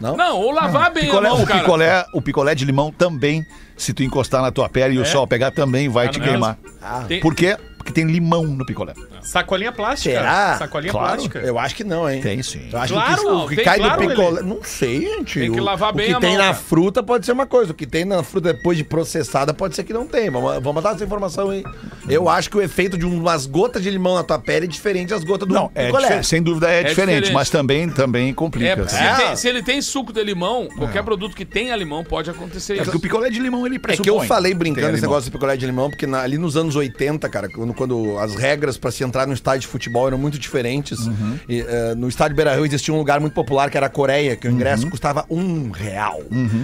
[0.00, 0.16] Não?
[0.16, 1.60] Não, ou lavar bem Picolé- a mão, o, cara.
[1.60, 3.44] picolé, o picolé de limão também,
[3.76, 6.58] se tu encostar na tua pele e o sol pegar, também vai te não queimar.
[6.80, 7.56] Ah, Tem- Por quê?
[7.76, 8.94] Porque tem limão no picolé.
[9.22, 10.14] Sacolinha plástica.
[10.16, 10.56] Será?
[10.58, 11.08] Sacolinha Claro.
[11.08, 11.38] plástica.
[11.40, 12.20] eu acho que não, hein?
[12.20, 12.68] Tem sim.
[12.72, 14.42] Eu acho Claro, que o que tem, cai claro, do picolé.
[14.42, 15.40] Não sei, gente.
[15.40, 16.54] Tem que O- lavar o bem que a tem mão, na cara.
[16.56, 17.72] fruta pode ser uma coisa.
[17.72, 20.30] O que tem na fruta depois de processada pode ser que não tem.
[20.30, 21.64] Vamos, vamos botar essa informação aí.
[22.08, 25.10] Eu acho que o efeito de umas gotas de limão na tua pele é diferente
[25.10, 26.08] das gotas do Não, é picolé.
[26.08, 27.32] difer- sem dúvida é, diferente, diferente.
[27.32, 28.88] mas também, também É, complica.
[28.88, 29.04] se, assim.
[29.06, 32.72] ele tem, se ele tem suco de limão, qualquer produto que tenha limão pode acontecer
[32.72, 32.84] É isso.
[32.84, 34.04] porque o picolé de limão ele É pressupõe.
[34.04, 36.74] que eu falei brincando esse negócio de picolé de limão, porque na- ali nos anos
[36.76, 40.38] 80, cara, quando, quando as regras pra se entrar no estádio de futebol eram muito
[40.38, 40.98] diferentes.
[41.00, 41.38] Uhum.
[41.48, 44.36] E, eh, no estádio Beira Rio existia um lugar muito popular que era a Coreia,
[44.36, 44.90] que o ingresso Uhum.
[44.90, 46.20] custava um real.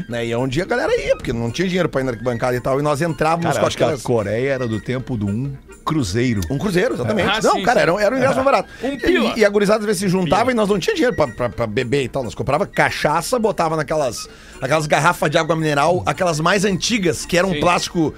[0.08, 0.26] Né?
[0.26, 2.60] E é onde a galera ia, porque não tinha dinheiro pra ir na arquibancada e
[2.60, 2.78] tal.
[2.80, 3.98] E nós entrávamos Cara, com acho que a.
[3.98, 5.52] Coreia era do tempo do um.
[5.86, 6.40] Cruzeiro.
[6.50, 7.28] Um cruzeiro, exatamente.
[7.28, 7.82] Ah, não, sim, cara, sim.
[7.84, 8.68] era, um- era um ingresso mais barato.
[8.82, 9.32] Um pila.
[9.36, 11.48] E, e a gurizada às vezes se juntava e nós não tínhamos dinheiro pra, pra,
[11.48, 12.24] pra beber e tal.
[12.24, 14.28] Nós comprava cachaça, botava naquelas
[14.60, 18.12] aquelas garrafas de água mineral, aquelas mais antigas, que era um plástico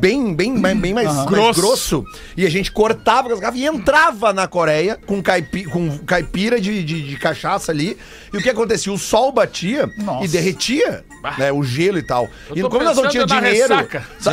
[0.00, 1.60] bem, bem, bem, bem mais, mais grosso.
[1.60, 2.04] Grosso.
[2.36, 6.82] E a gente cortava as garrafas e entrava na Coreia com, caipi, com caipira de,
[6.82, 7.96] de, de cachaça ali.
[8.32, 8.92] E o que acontecia?
[8.92, 10.24] O sol batia Nossa.
[10.24, 11.04] e derretia
[11.38, 12.28] né, o gelo e tal.
[12.54, 13.74] E como nós não tínhamos dinheiro.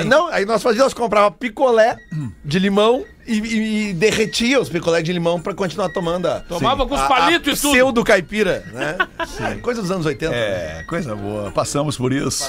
[0.06, 1.98] Não, aí nós fazíamos, nós comprava picolé
[2.44, 6.40] de limão Timão e, e- e derretia os picolé de limão pra continuar tomando a.
[6.42, 7.72] Tomava com os a- palitos a e tudo.
[7.72, 8.98] Pseudo caipira, né?
[9.62, 10.32] Coisa dos anos 80.
[10.32, 10.38] né?
[10.80, 11.52] É, coisa boa.
[11.52, 12.48] Passamos por isso.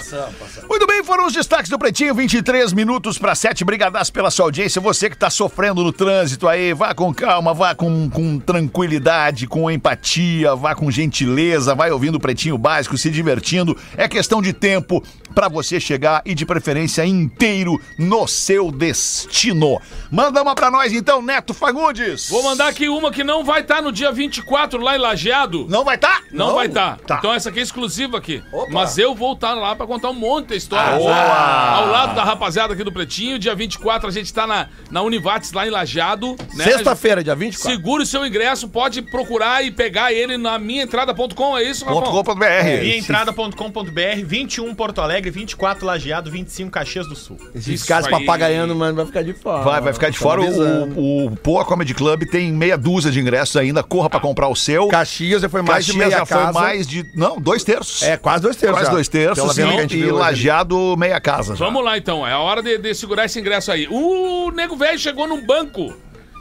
[0.69, 3.65] Muito bem, foram os destaques do Pretinho, 23 minutos para 7.
[3.65, 4.81] Brigadaço pela sua audiência.
[4.81, 9.71] Você que tá sofrendo no trânsito aí, vá com calma, vá com, com tranquilidade, com
[9.71, 13.77] empatia, vá com gentileza, vai ouvindo o Pretinho Básico, se divertindo.
[13.97, 15.03] É questão de tempo
[15.35, 19.79] para você chegar e de preferência inteiro no seu destino.
[20.11, 22.29] Manda uma nós então, Neto Fagundes.
[22.29, 25.67] Vou mandar aqui uma que não vai estar no dia 24 lá em Lajeado.
[25.69, 26.23] Não vai tá?
[26.33, 26.99] Não, vai estar.
[26.99, 27.17] Tá.
[27.19, 28.43] Então essa aqui é exclusiva aqui.
[28.53, 28.71] Opa.
[28.71, 30.97] Mas eu vou estar lá pra contar um monte de história.
[30.97, 31.15] boa.
[31.15, 33.39] Ao lado da rapaziada aqui do Pretinho.
[33.39, 36.37] Dia 24 a gente tá na, na Univates lá em Lajeado.
[36.55, 36.65] Né?
[36.65, 37.71] Sexta-feira, dia 24.
[37.71, 42.13] Segure o seu ingresso, pode procurar e pegar ele na minhaentrada.com, é isso, Ponto Rafão?
[42.13, 42.81] com ponto BR.
[42.81, 47.39] Viaentrada.com.br, 21 Porto Alegre, 24 Lajeado, 25 Caxias do Sul.
[47.55, 49.63] Esses caras papagaiando, mano, vai ficar de fora.
[49.63, 50.43] Vai, vai ficar de fora.
[50.61, 51.01] Avisando.
[51.01, 53.83] O, o Poa Comedy Club tem meia dúzia de ingressos ainda.
[53.83, 54.89] Corra pra comprar o seu.
[54.89, 56.53] Caxias já foi mais de Caxias meia já casa.
[56.53, 57.11] foi mais de.
[57.15, 58.03] Não, dois terços.
[58.03, 58.77] É, quase dois terços.
[58.77, 58.93] Quase já.
[58.93, 59.55] dois terços.
[59.55, 61.55] Sim, que a gente e lajeado meia casa.
[61.57, 61.65] já.
[61.65, 63.87] Vamos lá então, é a hora de, de segurar esse ingresso aí.
[63.91, 65.95] O nego velho chegou num banco,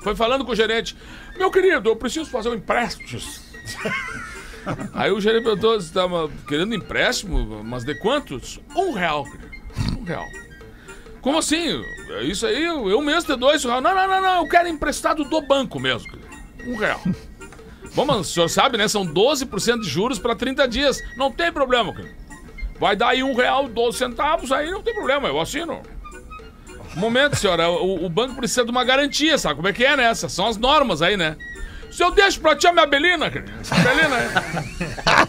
[0.04, 0.96] foi falando com o gerente:
[1.38, 3.08] Meu querido, eu preciso fazer um empréstimo.
[4.94, 7.64] aí o gerente perguntou: Você estava querendo empréstimo?
[7.64, 8.60] Mas de quantos?
[8.76, 9.50] Um real, querido.
[10.00, 10.26] Um real.
[11.22, 11.84] Como assim?
[12.10, 13.82] É Isso aí, eu mesmo te dou esse real.
[13.82, 16.12] Não, não, não, não, eu quero emprestado do banco mesmo.
[16.66, 17.02] Um real.
[17.96, 18.88] Bom, mas o senhor sabe, né?
[18.88, 21.02] São 12% de juros para 30 dias.
[21.18, 22.16] Não tem problema, querido.
[22.80, 25.82] Vai dar aí um real, 12 centavos, aí não tem problema, eu assino.
[26.96, 30.06] Momento, senhora, o, o banco precisa de uma garantia, sabe como é que é, né?
[30.06, 31.36] Essas são as normas aí, né?
[31.92, 34.18] Se eu deixo pra ti a minha Belina, Belina.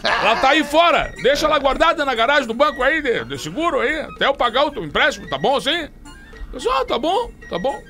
[0.03, 3.79] Ela tá aí fora, deixa ela guardada na garagem do banco aí, de, de seguro
[3.79, 5.89] aí, até eu pagar o teu empréstimo, tá bom assim?
[6.53, 7.81] Eu disse, ah, tá bom, tá bom.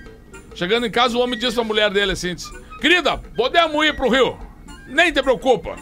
[0.55, 4.09] Chegando em casa, o homem disse pra mulher dele assim, disse, Querida, podemos ir pro
[4.09, 4.37] Rio?
[4.87, 5.75] Nem te preocupa.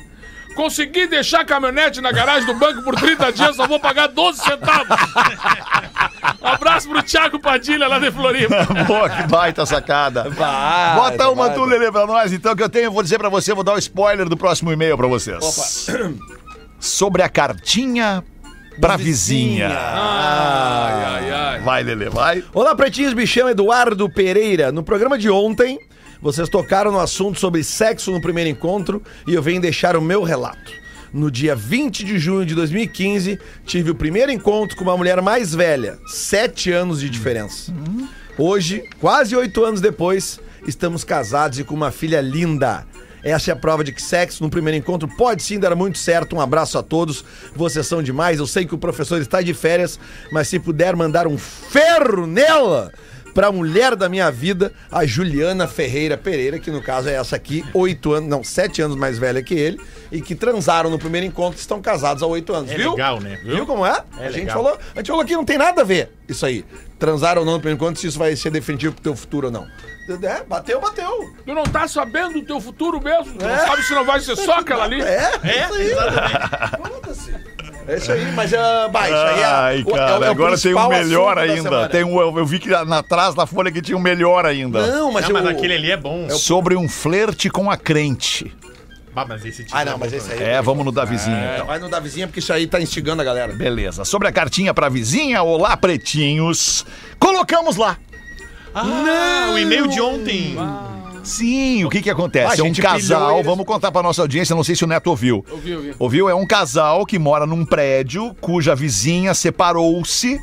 [0.59, 4.41] Consegui deixar a caminhonete na garagem do banco por 30 dias, só vou pagar 12
[4.43, 4.97] centavos.
[6.41, 8.65] Um abraço pro Thiago Padilha lá de Floripa.
[8.85, 10.23] Boa, que baita sacada.
[10.35, 13.29] Vai, Bota uma vai, tu, Lelê, pra nós, então, que eu tenho, vou dizer pra
[13.29, 15.87] você, vou dar o spoiler do próximo e-mail pra vocês.
[16.77, 18.21] Sobre a cartinha
[18.81, 19.69] pra vizinha.
[19.69, 21.59] Ai, ai, ai.
[21.61, 22.43] Vai, Lelê, vai.
[22.53, 24.73] Olá, pretinhos, me chamo Eduardo Pereira.
[24.73, 25.79] No programa de ontem,
[26.21, 30.23] vocês tocaram no assunto sobre sexo no primeiro encontro e eu venho deixar o meu
[30.23, 30.71] relato.
[31.13, 35.55] No dia 20 de junho de 2015, tive o primeiro encontro com uma mulher mais
[35.55, 37.73] velha, sete anos de diferença.
[38.37, 42.85] Hoje, quase oito anos depois, estamos casados e com uma filha linda.
[43.23, 46.35] Essa é a prova de que sexo no primeiro encontro pode sim dar muito certo.
[46.35, 47.25] Um abraço a todos.
[47.55, 48.39] Vocês são demais.
[48.39, 49.99] Eu sei que o professor está de férias,
[50.31, 52.93] mas se puder mandar um ferro nela
[53.39, 57.63] pra mulher da minha vida, a Juliana Ferreira Pereira, que no caso é essa aqui,
[57.73, 59.79] oito anos, não, sete anos mais velha que ele,
[60.11, 62.69] e que transaram no primeiro encontro e estão casados há oito anos.
[62.69, 62.91] É viu?
[62.91, 63.39] legal, né?
[63.41, 64.03] Viu como é?
[64.17, 64.57] É a gente legal.
[64.57, 66.65] falou, a gente falou que não tem nada a ver isso aí.
[66.99, 69.53] Transaram ou não no primeiro encontro, se isso vai ser definitivo pro teu futuro ou
[69.53, 69.65] não.
[70.21, 71.33] É, bateu, bateu.
[71.45, 73.37] Tu não tá sabendo do teu futuro mesmo?
[73.37, 73.55] Tu É.
[73.55, 74.99] não sabe se não vai ser só aquela ali?
[75.01, 75.91] É, é isso aí.
[76.91, 77.33] Foda-se.
[77.89, 78.57] É isso aí, mas uh, isso
[78.97, 81.89] aí é, Ai, o- é o- cara, é o agora tem um melhor ainda.
[81.89, 84.85] Tem um, eu vi que na, atrás da folha que tinha um melhor ainda.
[84.85, 86.29] Não, mas, Não, mas eu- aquele ali é bom.
[86.29, 88.53] Sobre um flerte com a crente.
[89.15, 90.41] Ah, mas esse tipo Ah, não, é mas esse aí.
[90.41, 91.65] É, vamos no da vizinha, então.
[91.67, 93.51] Vai no da vizinha, porque isso aí tá instigando a galera.
[93.51, 94.05] Beleza.
[94.05, 96.85] Sobre a cartinha pra vizinha, olá, pretinhos.
[97.19, 97.97] Colocamos lá.
[98.73, 100.55] Ah, o e-mail de ontem.
[101.29, 102.61] Sim, o que que acontece?
[102.61, 103.45] Ah, é um casal, eles.
[103.45, 105.45] vamos contar pra nossa audiência, não sei se o Neto ouviu.
[105.49, 105.95] Ouvi, ouvi.
[105.99, 106.29] Ouviu?
[106.29, 110.41] É um casal que mora num prédio cuja vizinha separou-se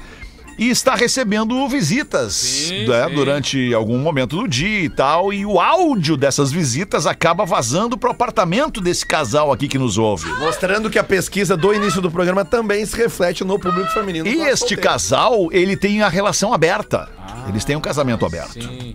[0.58, 3.14] e está recebendo visitas Sim, né, sim.
[3.14, 5.32] durante algum momento do dia e tal.
[5.32, 10.30] E o áudio dessas visitas acaba vazando pro apartamento desse casal aqui que nos ouve.
[10.38, 14.26] Mostrando que a pesquisa do início do programa também se reflete no público feminino.
[14.26, 14.82] E este solteiro.
[14.82, 17.08] casal, ele tem a relação aberta.
[17.48, 18.54] Eles têm um casamento aberto.
[18.54, 18.94] Sim.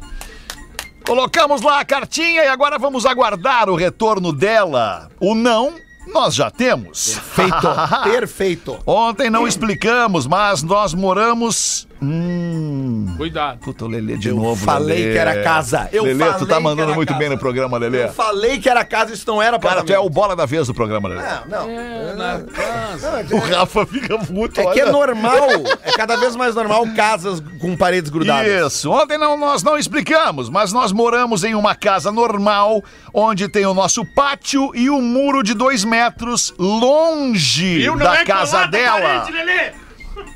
[1.05, 5.09] Colocamos lá a cartinha e agora vamos aguardar o retorno dela.
[5.19, 5.75] O não,
[6.07, 7.19] nós já temos.
[7.35, 7.67] Perfeito,
[8.03, 8.79] perfeito.
[8.85, 11.87] Ontem não explicamos, mas nós moramos.
[12.01, 13.13] Hum.
[13.15, 13.59] Cuidado.
[13.59, 14.65] Puta, o Lelê de Eu novo.
[14.65, 15.11] falei Lelê.
[15.11, 15.87] que era casa.
[15.93, 17.19] Eu Lelê, tu falei tá que mandando muito casa.
[17.19, 18.05] bem no programa, Lelê.
[18.05, 20.65] Eu falei que era casa, isso não era Cara, tu é o bola da vez
[20.67, 21.21] do programa, Lelê.
[21.21, 21.69] Não, não.
[21.69, 23.25] É, na casa.
[23.31, 24.59] O Rafa fica muito.
[24.59, 24.91] É que é olha.
[24.91, 25.47] normal,
[25.83, 28.73] é cada vez mais normal casas com paredes grudadas.
[28.73, 28.89] Isso.
[28.91, 32.83] Ontem não, nós não explicamos, mas nós moramos em uma casa normal,
[33.13, 37.95] onde tem o nosso pátio e o muro de dois metros longe Viu?
[37.95, 39.01] Não da é casa dela.
[39.01, 39.71] parede, Lelê.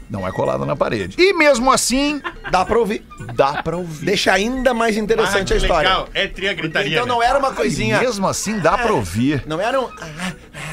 [0.09, 1.15] Não é colado na parede.
[1.19, 3.03] E mesmo assim, Dá pra ouvir.
[3.33, 4.05] dá pra ouvir.
[4.05, 5.89] Deixa ainda mais Ah, interessante que a história.
[5.89, 6.09] legal.
[6.13, 6.93] É tria gritaria.
[6.93, 7.99] Então não era uma E coisinha.
[7.99, 9.43] mesmo assim, dá pra ouvir.
[9.47, 9.89] Não era um.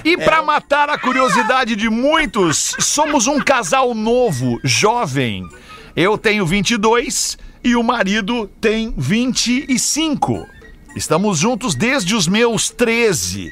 [0.04, 5.48] E pra matar a curiosidade de muitos, somos um casal novo, jovem.
[5.96, 10.46] Eu tenho 22 e o marido tem 25.
[10.94, 13.50] Estamos juntos desde os meus 13.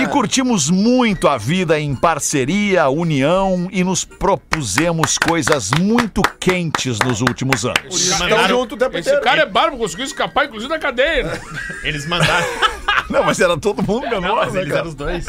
[0.00, 7.20] E curtimos muito a vida em parceria, união e nos propusemos coisas muito quentes nos
[7.20, 7.78] últimos anos.
[7.84, 9.24] Eles Estão mandaram, junto o tempo Esse inteiro.
[9.24, 11.24] cara é bárbaro, conseguiu escapar, inclusive, da cadeia.
[11.24, 11.40] né?
[11.82, 12.46] eles mandaram.
[13.08, 14.80] Não, mas era todo mundo Não, menor, mas né, eles cara?
[14.80, 15.26] eram os dois.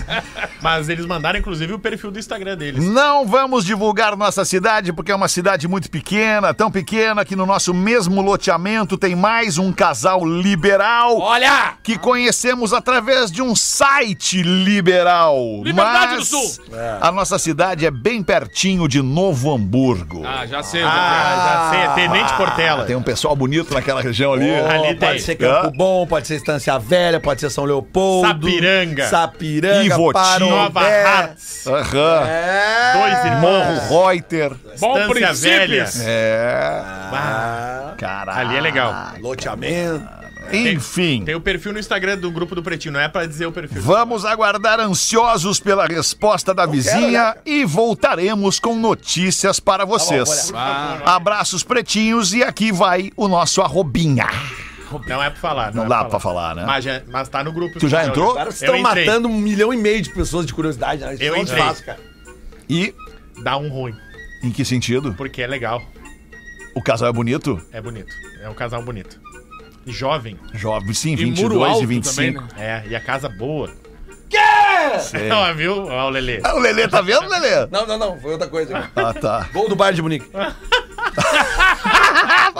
[0.62, 2.84] Mas eles mandaram, inclusive, o perfil do Instagram deles.
[2.84, 7.46] Não vamos divulgar nossa cidade porque é uma cidade muito pequena, tão pequena que no
[7.46, 11.18] nosso mesmo loteamento tem mais um casal liberal.
[11.20, 11.76] Olha!
[11.84, 15.38] Que conhecemos através de um site liberal.
[15.64, 16.66] Liberdade Mas do Sul.
[17.02, 20.24] A nossa cidade é bem pertinho de Novo Hamburgo.
[20.26, 20.84] Ah, já sei.
[20.84, 21.80] Ah, já sei.
[21.80, 22.86] É Tenente Portela.
[22.86, 24.50] Tem um pessoal bonito naquela região ali.
[24.54, 25.20] Ali pode tem.
[25.20, 28.28] ser Campo Bom, pode ser Estância Velha, pode ser São Leopoldo.
[28.28, 29.08] Sapiranga.
[29.10, 29.84] Sapiranga.
[29.84, 30.40] Ivoti.
[30.40, 30.80] Nova.
[30.80, 31.68] Hartz.
[31.68, 32.24] Aham.
[32.26, 32.94] É.
[32.94, 33.90] Dois irmãos.
[33.90, 34.52] Morro Reuter.
[34.80, 35.84] Bom Estância Velha.
[35.84, 36.02] princípios.
[36.08, 36.82] É.
[36.86, 38.48] Ah, Caralho.
[38.48, 38.94] ali é legal.
[39.20, 40.08] Loteamento.
[40.52, 41.24] Enfim.
[41.26, 43.82] Tem o perfil no Instagram do grupo do Pretinho, não é pra dizer o perfil.
[43.82, 50.52] Vamos aguardar ansiosos pela resposta da vizinha e voltaremos com notícias para vocês.
[51.06, 54.28] Abraços pretinhos e aqui vai o nosso arrobinha.
[55.08, 55.74] Não é pra falar.
[55.74, 56.64] Não é dá pra falar, né?
[56.66, 57.80] Mas, já- mas tá no grupo.
[57.80, 58.32] Tu já entrou?
[58.32, 61.02] Agora vocês Eu estão matando um milhão e meio de pessoas de curiosidade.
[61.04, 61.18] Né?
[61.20, 61.62] Eu não entrei.
[61.62, 62.00] fácil, cara.
[62.70, 62.94] E
[63.42, 63.96] Dá um ruim,
[64.44, 65.14] em que sentido?
[65.16, 65.82] porque é legal.
[66.76, 67.60] O casal é bonito?
[67.72, 68.14] É bonito.
[68.42, 69.20] É um casal bonito.
[69.86, 70.38] E jovem.
[70.54, 72.16] Jovem, sim, E 22 muro alto e 25.
[72.16, 72.84] também, né?
[72.86, 73.70] É, e a casa boa.
[75.02, 75.30] Sei.
[75.32, 75.86] Ó, viu?
[75.88, 76.40] Ó, o Lelê.
[76.44, 77.66] Ah, o Lelê, tá vendo, Lelê?
[77.72, 78.20] Não, não, não.
[78.20, 78.90] Foi outra coisa.
[78.96, 79.48] Ah, tá.
[79.54, 80.28] Gol do Bayern de Munique.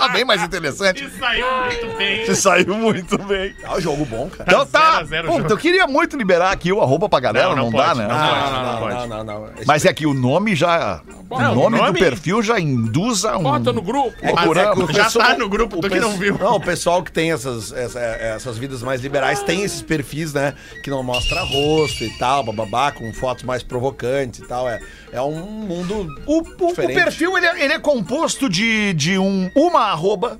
[0.00, 1.04] tá bem mais interessante.
[1.04, 2.24] E saiu muito bem.
[2.26, 3.54] Você saiu muito bem.
[3.64, 4.44] Ah, o jogo bom, cara.
[4.46, 5.04] Então tá.
[5.26, 8.06] Puta, eu queria muito liberar aqui o arroba pra galera, não, Não, não dá, né?
[8.06, 8.80] não Não, pode, não, não, não não.
[8.80, 9.08] pode.
[9.08, 9.50] Não, não, não.
[9.66, 11.00] Mas é que o nome já.
[11.28, 13.42] O nome, o nome- do perfil já induz a um.
[13.44, 14.12] Bota no grupo.
[14.20, 16.36] É é que o Já pessoal- tá no grupo, tu que não viu.
[16.38, 20.54] Não, o pessoal que tem essas, essa- essas vidas mais liberais tem esses perfis, né?
[20.82, 24.68] Que não mostra rosto e tal, bababá, com fotos mais provocantes e tal.
[24.68, 24.80] É,
[25.12, 26.08] é um mundo.
[26.26, 30.38] O, o- o perfil ele é, ele é composto de, de um, uma arroba,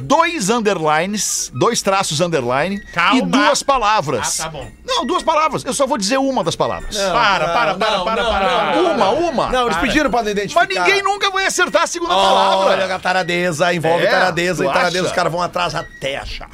[0.00, 3.18] dois underlines, dois traços underline Calma.
[3.18, 4.40] e duas palavras.
[4.40, 4.70] Ah, tá bom.
[4.84, 5.64] Não, duas palavras.
[5.64, 6.96] Eu só vou dizer uma das palavras.
[6.96, 8.76] Para, para, para, não, para, não, para.
[8.76, 9.48] não, uma, uma.
[9.50, 10.66] Não, eles pediram pra não identificar.
[10.66, 12.94] Mas ninguém nunca vai acertar a segunda Olha, palavra.
[12.94, 14.98] a taradeza, envolve É, taradeza e taradeza.
[15.00, 15.06] acha?
[15.08, 16.50] Os caras vão atrás até achar.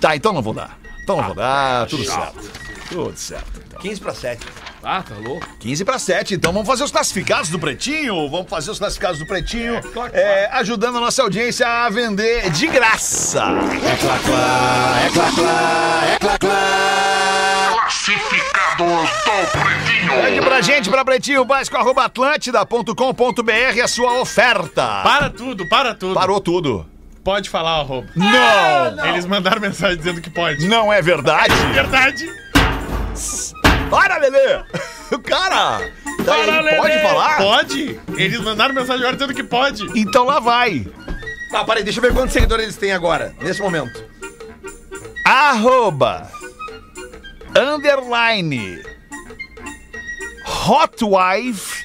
[0.00, 0.78] Tá, então não vou dar.
[1.02, 1.86] Então não vou dar.
[1.86, 2.50] Tudo certo.
[2.88, 3.60] Tudo certo.
[3.66, 3.80] Então.
[3.80, 4.46] 15 pra 7.
[4.84, 5.46] Ah, tá louco.
[5.60, 8.28] 15 para 7, então vamos fazer os classificados do Pretinho.
[8.28, 9.80] Vamos fazer os classificados do Pretinho,
[10.12, 13.42] é, ajudando a nossa audiência a vender de graça.
[17.70, 20.22] Classificados do Pretinho.
[20.22, 25.00] Mande pra gente, pra pretinho básico, arroba atlântida.com.br, a sua oferta.
[25.02, 26.14] Para tudo, para tudo.
[26.14, 26.86] Parou tudo.
[27.22, 28.08] Pode falar, arroba.
[28.14, 30.66] Não, Eles mandaram mensagem dizendo que pode.
[30.68, 31.54] não é verdade.
[31.72, 32.28] Verdade.
[33.90, 34.62] Para, Lelê.
[35.12, 35.78] O cara.
[36.24, 36.76] Tá Para, Lelê.
[36.76, 37.36] pode falar?
[37.36, 38.00] Pode?
[38.16, 39.86] Eles mandaram mensagem agora dizendo que pode.
[39.98, 40.86] Então lá vai.
[41.50, 44.04] Tá, peraí, deixa eu ver quantos seguidores eles têm agora, nesse momento.
[45.24, 46.30] Arroba.
[47.56, 48.82] Underline.
[50.66, 51.84] Hotwife.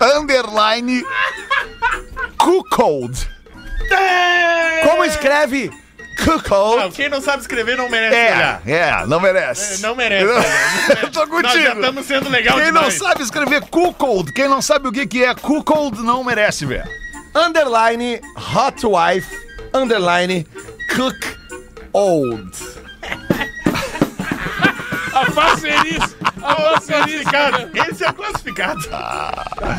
[0.00, 1.04] underline.
[2.38, 3.28] Cuckold.
[4.82, 5.70] Como escreve
[6.22, 6.82] Cuckold?
[6.82, 8.62] Não, quem não sabe escrever não merece É, olhar.
[8.66, 9.82] é, não merece.
[9.82, 10.24] Não merece.
[11.02, 11.42] Eu tô contigo.
[11.54, 12.94] Nós estamos sendo legal Quem não demais.
[12.94, 16.84] sabe escrever cuckold, quem não sabe o que que é cuckold, não merece, velho.
[17.34, 18.20] Underline
[18.54, 19.28] Hot Wife,
[19.74, 20.46] underline
[20.94, 21.16] Cook
[21.92, 22.50] Old.
[25.14, 25.30] A facerice.
[25.30, 26.13] A facerice,
[27.30, 27.70] cara.
[27.90, 28.80] Esse é o classificado.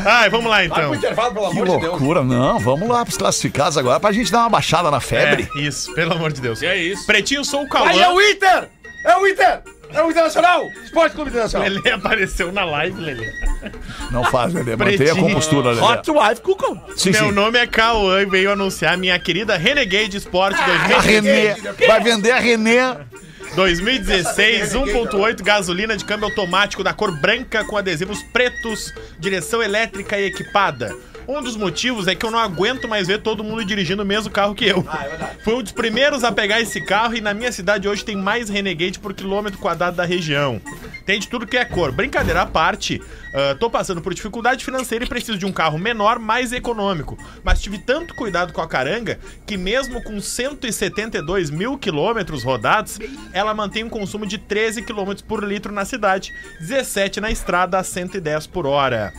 [0.04, 0.94] Ai, vamos lá então.
[0.94, 1.50] intervalo, pelo
[1.80, 2.58] Que loucura, não.
[2.58, 5.48] Vamos lá pros classificados agora pra gente dar uma baixada na febre.
[5.56, 6.62] É, isso, pelo amor de Deus.
[6.62, 7.06] É isso?
[7.06, 7.88] Pretinho, sou o Cauã.
[7.88, 8.68] Aí é o Inter!
[9.04, 9.62] É o Inter!
[9.92, 10.66] É o Internacional!
[10.84, 11.68] Esporte Clube Internacional.
[11.68, 13.32] Lelê apareceu na live, Lelê.
[14.10, 14.72] Não faz, Lelê.
[14.76, 15.16] Mantenha a Pretinho.
[15.28, 15.80] compostura, Lelê.
[15.86, 16.82] Hot Wife Cucão.
[16.96, 17.32] Sim, Meu sim.
[17.32, 21.62] nome é Cauã e veio anunciar minha querida Renegade Sport A 2016.
[21.64, 21.86] Renê.
[21.86, 22.78] Vai vender a Renê.
[23.56, 30.26] 2016, 1.8 gasolina de câmbio automático da cor branca com adesivos pretos, direção elétrica e
[30.26, 30.94] equipada.
[31.28, 34.30] Um dos motivos é que eu não aguento mais ver todo mundo dirigindo o mesmo
[34.30, 34.86] carro que eu.
[35.42, 38.48] Fui um dos primeiros a pegar esse carro e na minha cidade hoje tem mais
[38.48, 40.60] Renegade por quilômetro quadrado da região.
[41.04, 41.92] Tem de tudo que é cor.
[41.92, 43.00] Brincadeira à parte,
[43.34, 47.18] ah, tô passando por dificuldade financeira e preciso de um carro menor, mais econômico.
[47.44, 52.98] Mas tive tanto cuidado com a caranga que mesmo com 172 mil quilômetros rodados,
[53.34, 57.84] ela mantém um consumo de 13 quilômetros por litro na cidade, 17 na estrada a
[57.84, 59.12] 110 por hora.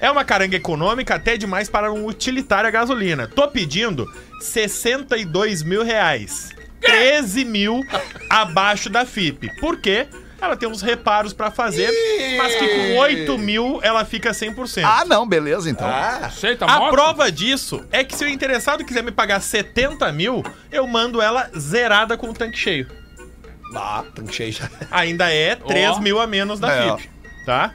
[0.00, 3.26] É uma caranga econômica até demais para um utilitário a gasolina.
[3.26, 4.06] Tô pedindo
[4.40, 6.50] 62 mil reais.
[6.80, 7.80] 13 mil
[8.28, 9.48] abaixo da FIP.
[9.60, 10.06] Por quê?
[10.40, 11.90] Ela tem uns reparos pra fazer,
[12.36, 14.82] mas que com 8 mil ela fica 100%.
[14.84, 15.88] Ah, não, beleza, então.
[15.88, 16.90] Aceita A moto?
[16.92, 21.50] prova disso é que se o interessado quiser me pagar 70 mil, eu mando ela
[21.58, 22.86] zerada com o tanque cheio.
[23.74, 24.68] Ah, tanque cheio já.
[24.90, 26.00] Ainda é 3 Ó.
[26.00, 27.10] mil a menos da É, FIP,
[27.46, 27.72] tá?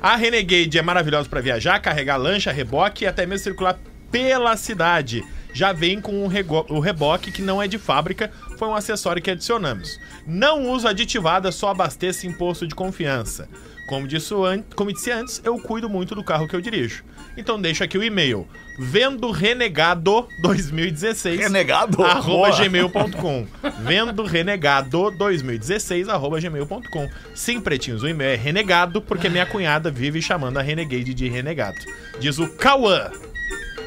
[0.00, 3.78] A Renegade é maravilhosa pra viajar, carregar lancha, reboque e até mesmo circular
[4.10, 5.24] pela cidade.
[5.52, 6.30] Já vem com o,
[6.68, 9.98] o reboque que não é de fábrica, foi um acessório que adicionamos.
[10.26, 13.48] Não uso aditivada, só abasteço em posto de confiança.
[13.88, 17.04] Como disse, an- como disse antes, eu cuido muito do carro que eu dirijo.
[17.36, 18.46] Então deixo aqui o e-mail.
[18.78, 22.02] Vendo Renegado 2016 Renegado?
[22.04, 23.46] arroba gmail.com
[23.84, 30.20] Vendo Renegado 2016 arroba gmail.com Sim, pretinhos, o e-mail é renegado porque minha cunhada vive
[30.20, 31.78] chamando a Renegade de renegado.
[32.18, 33.10] Diz o Cauã.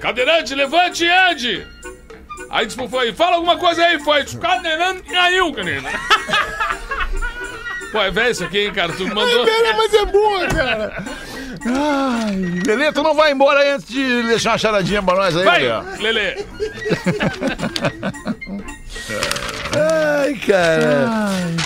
[0.00, 1.66] Cadeirante, levante e ande.
[2.50, 4.22] Aí disse pro fã, fala alguma coisa aí, fã.
[4.38, 5.88] Cadeirante caiu, canina.
[7.90, 8.92] Pô, é velho isso aqui, hein, cara?
[8.92, 9.46] Tu mandou.
[9.78, 11.04] mas é boa, cara.
[11.66, 15.62] Ai, Lelê, tu não vai embora antes de deixar uma charadinha pra nós aí, Vai,
[15.62, 16.34] Lelê?
[16.34, 16.44] Lelê.
[19.76, 21.08] Ai, cara.
[21.08, 21.56] Ai,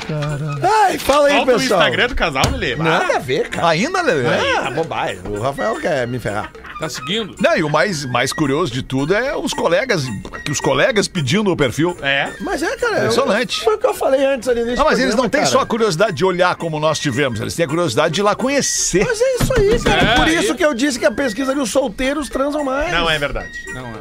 [0.98, 1.80] Ai, fala aí, Falta o pessoal.
[1.80, 2.76] Instagram do casal, Lelê.
[2.76, 3.68] Nada a ver, cara.
[3.68, 4.26] Ainda, Lelê?
[4.56, 5.20] Ah, bobagem.
[5.26, 6.50] O Rafael quer me ferrar.
[6.80, 7.34] Tá seguindo?
[7.40, 10.04] Não, e o mais, mais curioso de tudo é os colegas,
[10.44, 11.96] que os colegas pedindo o perfil.
[12.02, 12.30] É.
[12.40, 12.92] Mas é, cara.
[12.92, 13.64] eu- Impressionante.
[13.64, 15.66] Foi o que eu falei antes ali nesse Não, mas eles não têm só a
[15.66, 19.04] curiosidade de olhar como nós tivemos, eles têm a curiosidade de ir lá conhecer.
[19.04, 20.02] Mas é isso aí, cara.
[20.02, 22.92] é, Por isso que eu disse que a pesquisa ali, os solteiros transam mais.
[22.92, 23.50] Não é verdade.
[23.74, 23.98] Não é.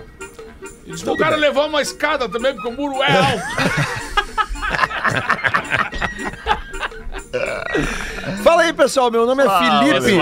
[0.86, 3.43] E o cara levou uma escada também, porque o muro é alto.
[8.44, 9.12] Fala aí, pessoal.
[9.12, 10.16] Meu nome é Felipe.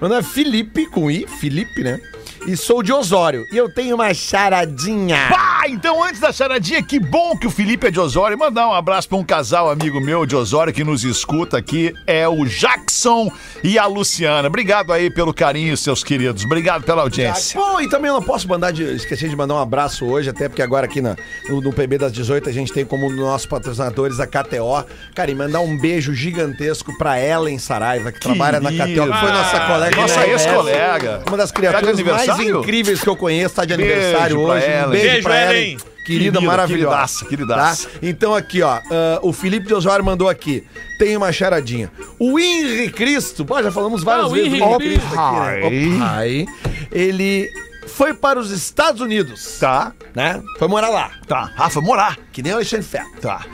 [0.00, 2.00] Meu nome é Felipe, com I, Felipe, né?
[2.44, 3.46] E sou de Osório.
[3.52, 5.28] E eu tenho uma charadinha.
[5.30, 8.36] Pá, então antes da charadinha, que bom que o Felipe é de Osório.
[8.36, 11.94] Mandar um abraço pra um casal amigo meu de Osório que nos escuta aqui.
[12.04, 13.30] É o Jackson
[13.62, 14.48] e a Luciana.
[14.48, 16.44] Obrigado aí pelo carinho, seus queridos.
[16.44, 17.58] Obrigado pela audiência.
[17.60, 20.48] Bom, e também eu não posso mandar de, esquecer de mandar um abraço hoje, até
[20.48, 21.14] porque agora aqui na-
[21.48, 24.84] no, no PB das 18 a gente tem como nossos patrocinadores a KTO.
[25.14, 29.30] Cara, e mandar um beijo gigantesco pra Ellen Saraiva, que trabalha na KTO, que foi
[29.30, 29.96] nossa colega.
[29.96, 31.22] Nossa ex-colega.
[31.28, 32.60] Uma das criaturas aniversário aniversário?
[32.60, 34.66] incríveis que eu conheço tá de Beijo aniversário pra hoje.
[34.66, 34.84] Ellen.
[34.86, 35.56] Um beijo, Beijo, pra Ellen.
[35.62, 35.76] Ellen.
[36.04, 36.88] Querida, Querida, maravilhosa.
[36.88, 37.88] queridaça, queridaça.
[37.88, 37.98] Tá?
[38.02, 40.64] Então aqui, ó, ah, o Felipe de Osório mandou aqui.
[40.98, 41.92] Tem uma charadinha.
[42.18, 45.06] O Henri Cristo, pô, já falamos várias Ah, o vezes Henri do Cristo.
[45.06, 45.96] Aqui, né?
[45.96, 46.46] O pai,
[46.90, 47.48] ele
[47.86, 50.42] foi para os Estados Unidos, Tá, né?
[50.58, 51.52] Foi morar lá, tá.
[51.54, 52.18] Rafa, morar.
[52.32, 53.10] que nem o Alexandre Ferro.
[53.20, 53.46] Tá.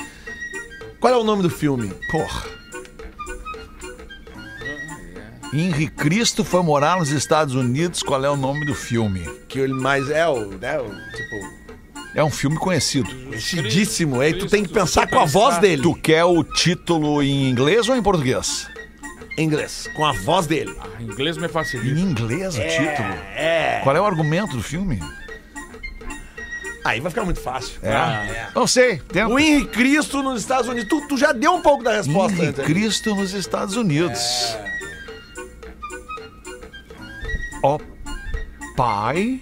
[1.01, 1.93] Qual é o nome do filme?
[2.11, 2.45] Porra.
[5.53, 8.03] Henri Cristo foi morar nos Estados Unidos.
[8.03, 9.21] Qual é o nome do filme?
[9.49, 11.59] Que ele mais é o, né, o tipo,
[12.15, 13.09] É um filme conhecido.
[13.27, 14.21] conhecidíssimo.
[14.21, 15.83] Aí tu tem que pensar com a voz dele.
[15.83, 18.69] Tu quer o título em inglês ou em português?
[19.39, 20.75] Em inglês, com a voz dele.
[21.01, 21.99] Em inglês me Em facilita.
[22.01, 23.09] inglês o título?
[23.35, 23.81] É.
[23.85, 25.01] Qual é o argumento do filme?
[26.85, 27.79] Aí vai ficar muito fácil.
[27.83, 28.49] É.
[28.55, 28.99] Não sei.
[29.13, 30.89] Tem O Henri Cristo nos Estados Unidos.
[30.89, 32.61] Tu, tu já deu um pouco da resposta Henri antes.
[32.61, 32.67] aí.
[32.67, 34.57] Cristo nos Estados Unidos.
[37.63, 37.79] Ó
[38.77, 39.41] pai,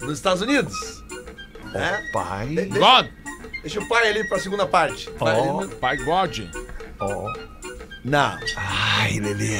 [0.00, 0.74] Nos Estados Unidos.
[1.74, 2.10] É?
[2.12, 3.06] pai, God!
[3.62, 5.08] Deixa o pai ali pra segunda parte.
[5.20, 6.38] Ali no- Pai God.
[6.98, 7.32] ó.
[8.04, 8.38] Não.
[8.56, 9.58] Ai, Lelê.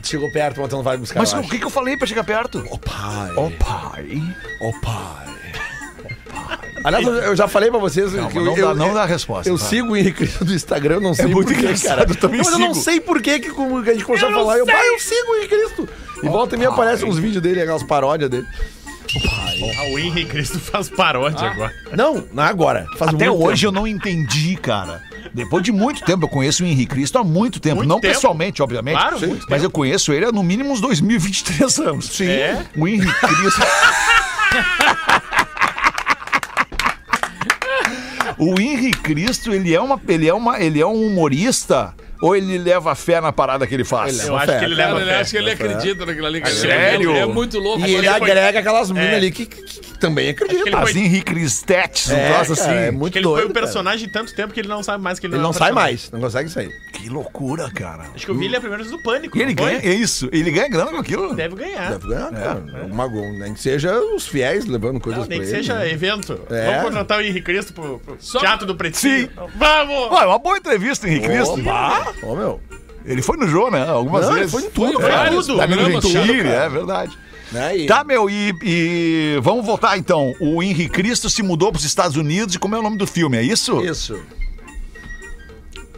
[0.00, 1.18] Tu chegou perto, mas tu não vai buscar.
[1.18, 1.50] Mas eu o acho.
[1.50, 2.64] que, que eu falei pra chegar perto?
[2.70, 3.32] Ó pai.
[3.36, 4.36] Ó pai.
[4.62, 5.26] Ó pai.
[6.82, 9.02] Aliás, eu- já falei pra vocês Calma, que eu, não eu- dá- não eu- dá
[9.02, 9.64] a resposta, Eu tá?
[9.66, 12.10] sigo o Henrique Cristo do Instagram, eu não sei muito por quê, engraçado, cara.
[12.10, 12.84] eu também Não, mas eu não sigo.
[12.84, 14.58] sei por quê que, como que a gente começou a falar.
[14.58, 15.88] Eu, pai, eu sigo o Henrique Cristo.
[16.22, 18.46] E volta e me aparecem uns vídeos dele, aquelas paródias dele.
[19.76, 21.72] Ah, o Henrique Cristo faz paródia agora.
[21.96, 22.86] Não, não é agora.
[22.96, 23.76] Faz Até muito hoje tempo.
[23.76, 25.02] eu não entendi, cara.
[25.34, 27.76] Depois de muito tempo, eu conheço o Henrique Cristo há muito tempo.
[27.76, 28.14] Muito não tempo?
[28.14, 28.94] pessoalmente, obviamente.
[28.96, 29.26] Claro, Sim.
[29.26, 32.06] muito mas eu conheço ele há no mínimo uns 2023 anos.
[32.06, 32.28] Sim.
[32.28, 32.64] É?
[32.76, 33.60] O Henrique Cristo.
[38.40, 42.58] o Henrique Cristo, ele é, uma, ele, é uma, ele é um humorista ou ele
[42.58, 44.26] leva fé na parada que ele faz?
[44.26, 45.16] Eu acho que ele leva ele fé.
[45.20, 46.46] acha que ele acredita naquilo ali.
[46.50, 47.10] Sério?
[47.12, 47.80] Ele é muito louco.
[47.86, 49.16] E ele agrega aquelas minas É.
[49.16, 50.66] ali que, que- que também acreditam.
[50.66, 52.70] ele As foi- Henrique Cristetes, um É, troço assim.
[52.70, 53.66] é muito Porque ele doido, foi o cara.
[53.66, 55.72] personagem tanto tempo que ele não sabe mais que ele, Ele é não um sai
[55.72, 56.70] mais, não consegue sair.
[57.00, 58.04] Que loucura, cara.
[58.14, 59.36] Acho que eu vi ele a primeira vez do Pânico.
[59.38, 61.34] E ele ganha, é isso, ele ganha grana com aquilo.
[61.34, 61.92] Deve ganhar.
[61.92, 62.62] Deve ganhar, cara.
[62.90, 65.90] Uma, nem que seja os fiéis levando coisas Não, nem pra que ele, seja né?
[65.90, 66.38] evento.
[66.50, 66.66] É.
[66.66, 69.28] Vamos contratar o Henrique Cristo pro, pro Só- Teatro do Pretinho.
[69.28, 69.30] Sim.
[69.56, 70.10] Vamos!
[70.18, 71.58] Ué, uma boa entrevista, Henrique Cristo.
[71.60, 72.12] Opa!
[72.22, 72.60] Ô, meu.
[73.04, 73.82] Ele foi no jogo, né?
[73.88, 74.52] Algumas Não, ele vezes.
[74.52, 75.56] foi em tudo, Foi em tudo.
[75.56, 77.18] Programas, Gentili, é verdade.
[77.50, 77.78] Né?
[77.78, 80.34] E- Tá, meu, e, e vamos voltar então.
[80.38, 83.36] O Henrique Cristo se mudou pros Estados Unidos e como é o nome do filme,
[83.38, 83.80] é isso?
[83.84, 84.20] Isso.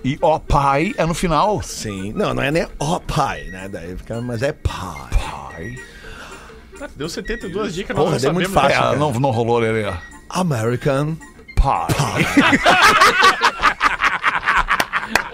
[0.04, 1.62] E ó, pai é no final.
[1.62, 2.12] Sim.
[2.14, 3.68] Não, não é nem ó pai, né?
[3.68, 5.10] Daí fica, mas é pai.
[5.12, 5.76] Pai.
[6.80, 8.50] Ah, Deu 72 dicas, Porra, nós deu não muito.
[8.50, 8.80] É, fácil.
[8.80, 8.96] cara.
[8.96, 9.92] não, não rolou, Lelê.
[10.28, 11.16] American.
[11.56, 11.86] Pai.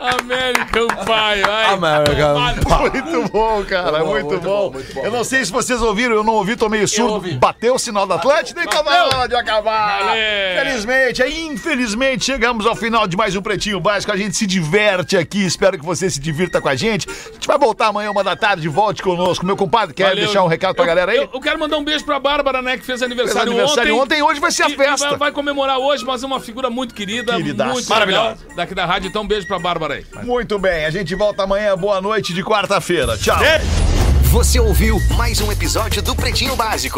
[0.00, 1.42] American Pie.
[1.48, 3.02] Ai, American Pie.
[3.02, 4.40] Muito bom, cara, Muito bom, muito, bom.
[4.40, 7.34] bom, muito bom, Eu não sei se vocês ouviram, eu não ouvi, tô meio surdo.
[7.38, 10.04] Bateu o sinal da Atlântida, então tá na hora de acabar.
[10.04, 10.64] Valeu.
[10.64, 14.12] Felizmente, aí, infelizmente, chegamos ao final de mais um Pretinho Básico.
[14.12, 17.08] A gente se diverte aqui, espero que você se divirta com a gente.
[17.08, 19.46] A gente vai voltar amanhã, uma da tarde, volte conosco.
[19.46, 20.24] Meu compadre, quer Valeu.
[20.24, 21.18] deixar um recado pra Eu- galera aí?
[21.18, 24.02] Eu, eu quero mandar um beijo pra Bárbara, né, que fez Fez aniversário, aniversário ontem.
[24.18, 25.08] ontem, hoje vai ser a E- e festa.
[25.10, 27.72] Vai, vai comemorar hoje, mas é uma figura muito querida, Queridaça.
[27.72, 28.28] muito Maravilhosa.
[28.40, 29.08] legal daqui da rádio.
[29.08, 30.24] Então, um beijo pra Bárbara aí.
[30.24, 31.76] Muito bem, a gente volta amanhã.
[31.76, 33.18] Boa noite de quarta-feira.
[33.18, 33.36] Tchau.
[34.30, 36.96] Você ouviu mais um episódio do Pretinho Básico.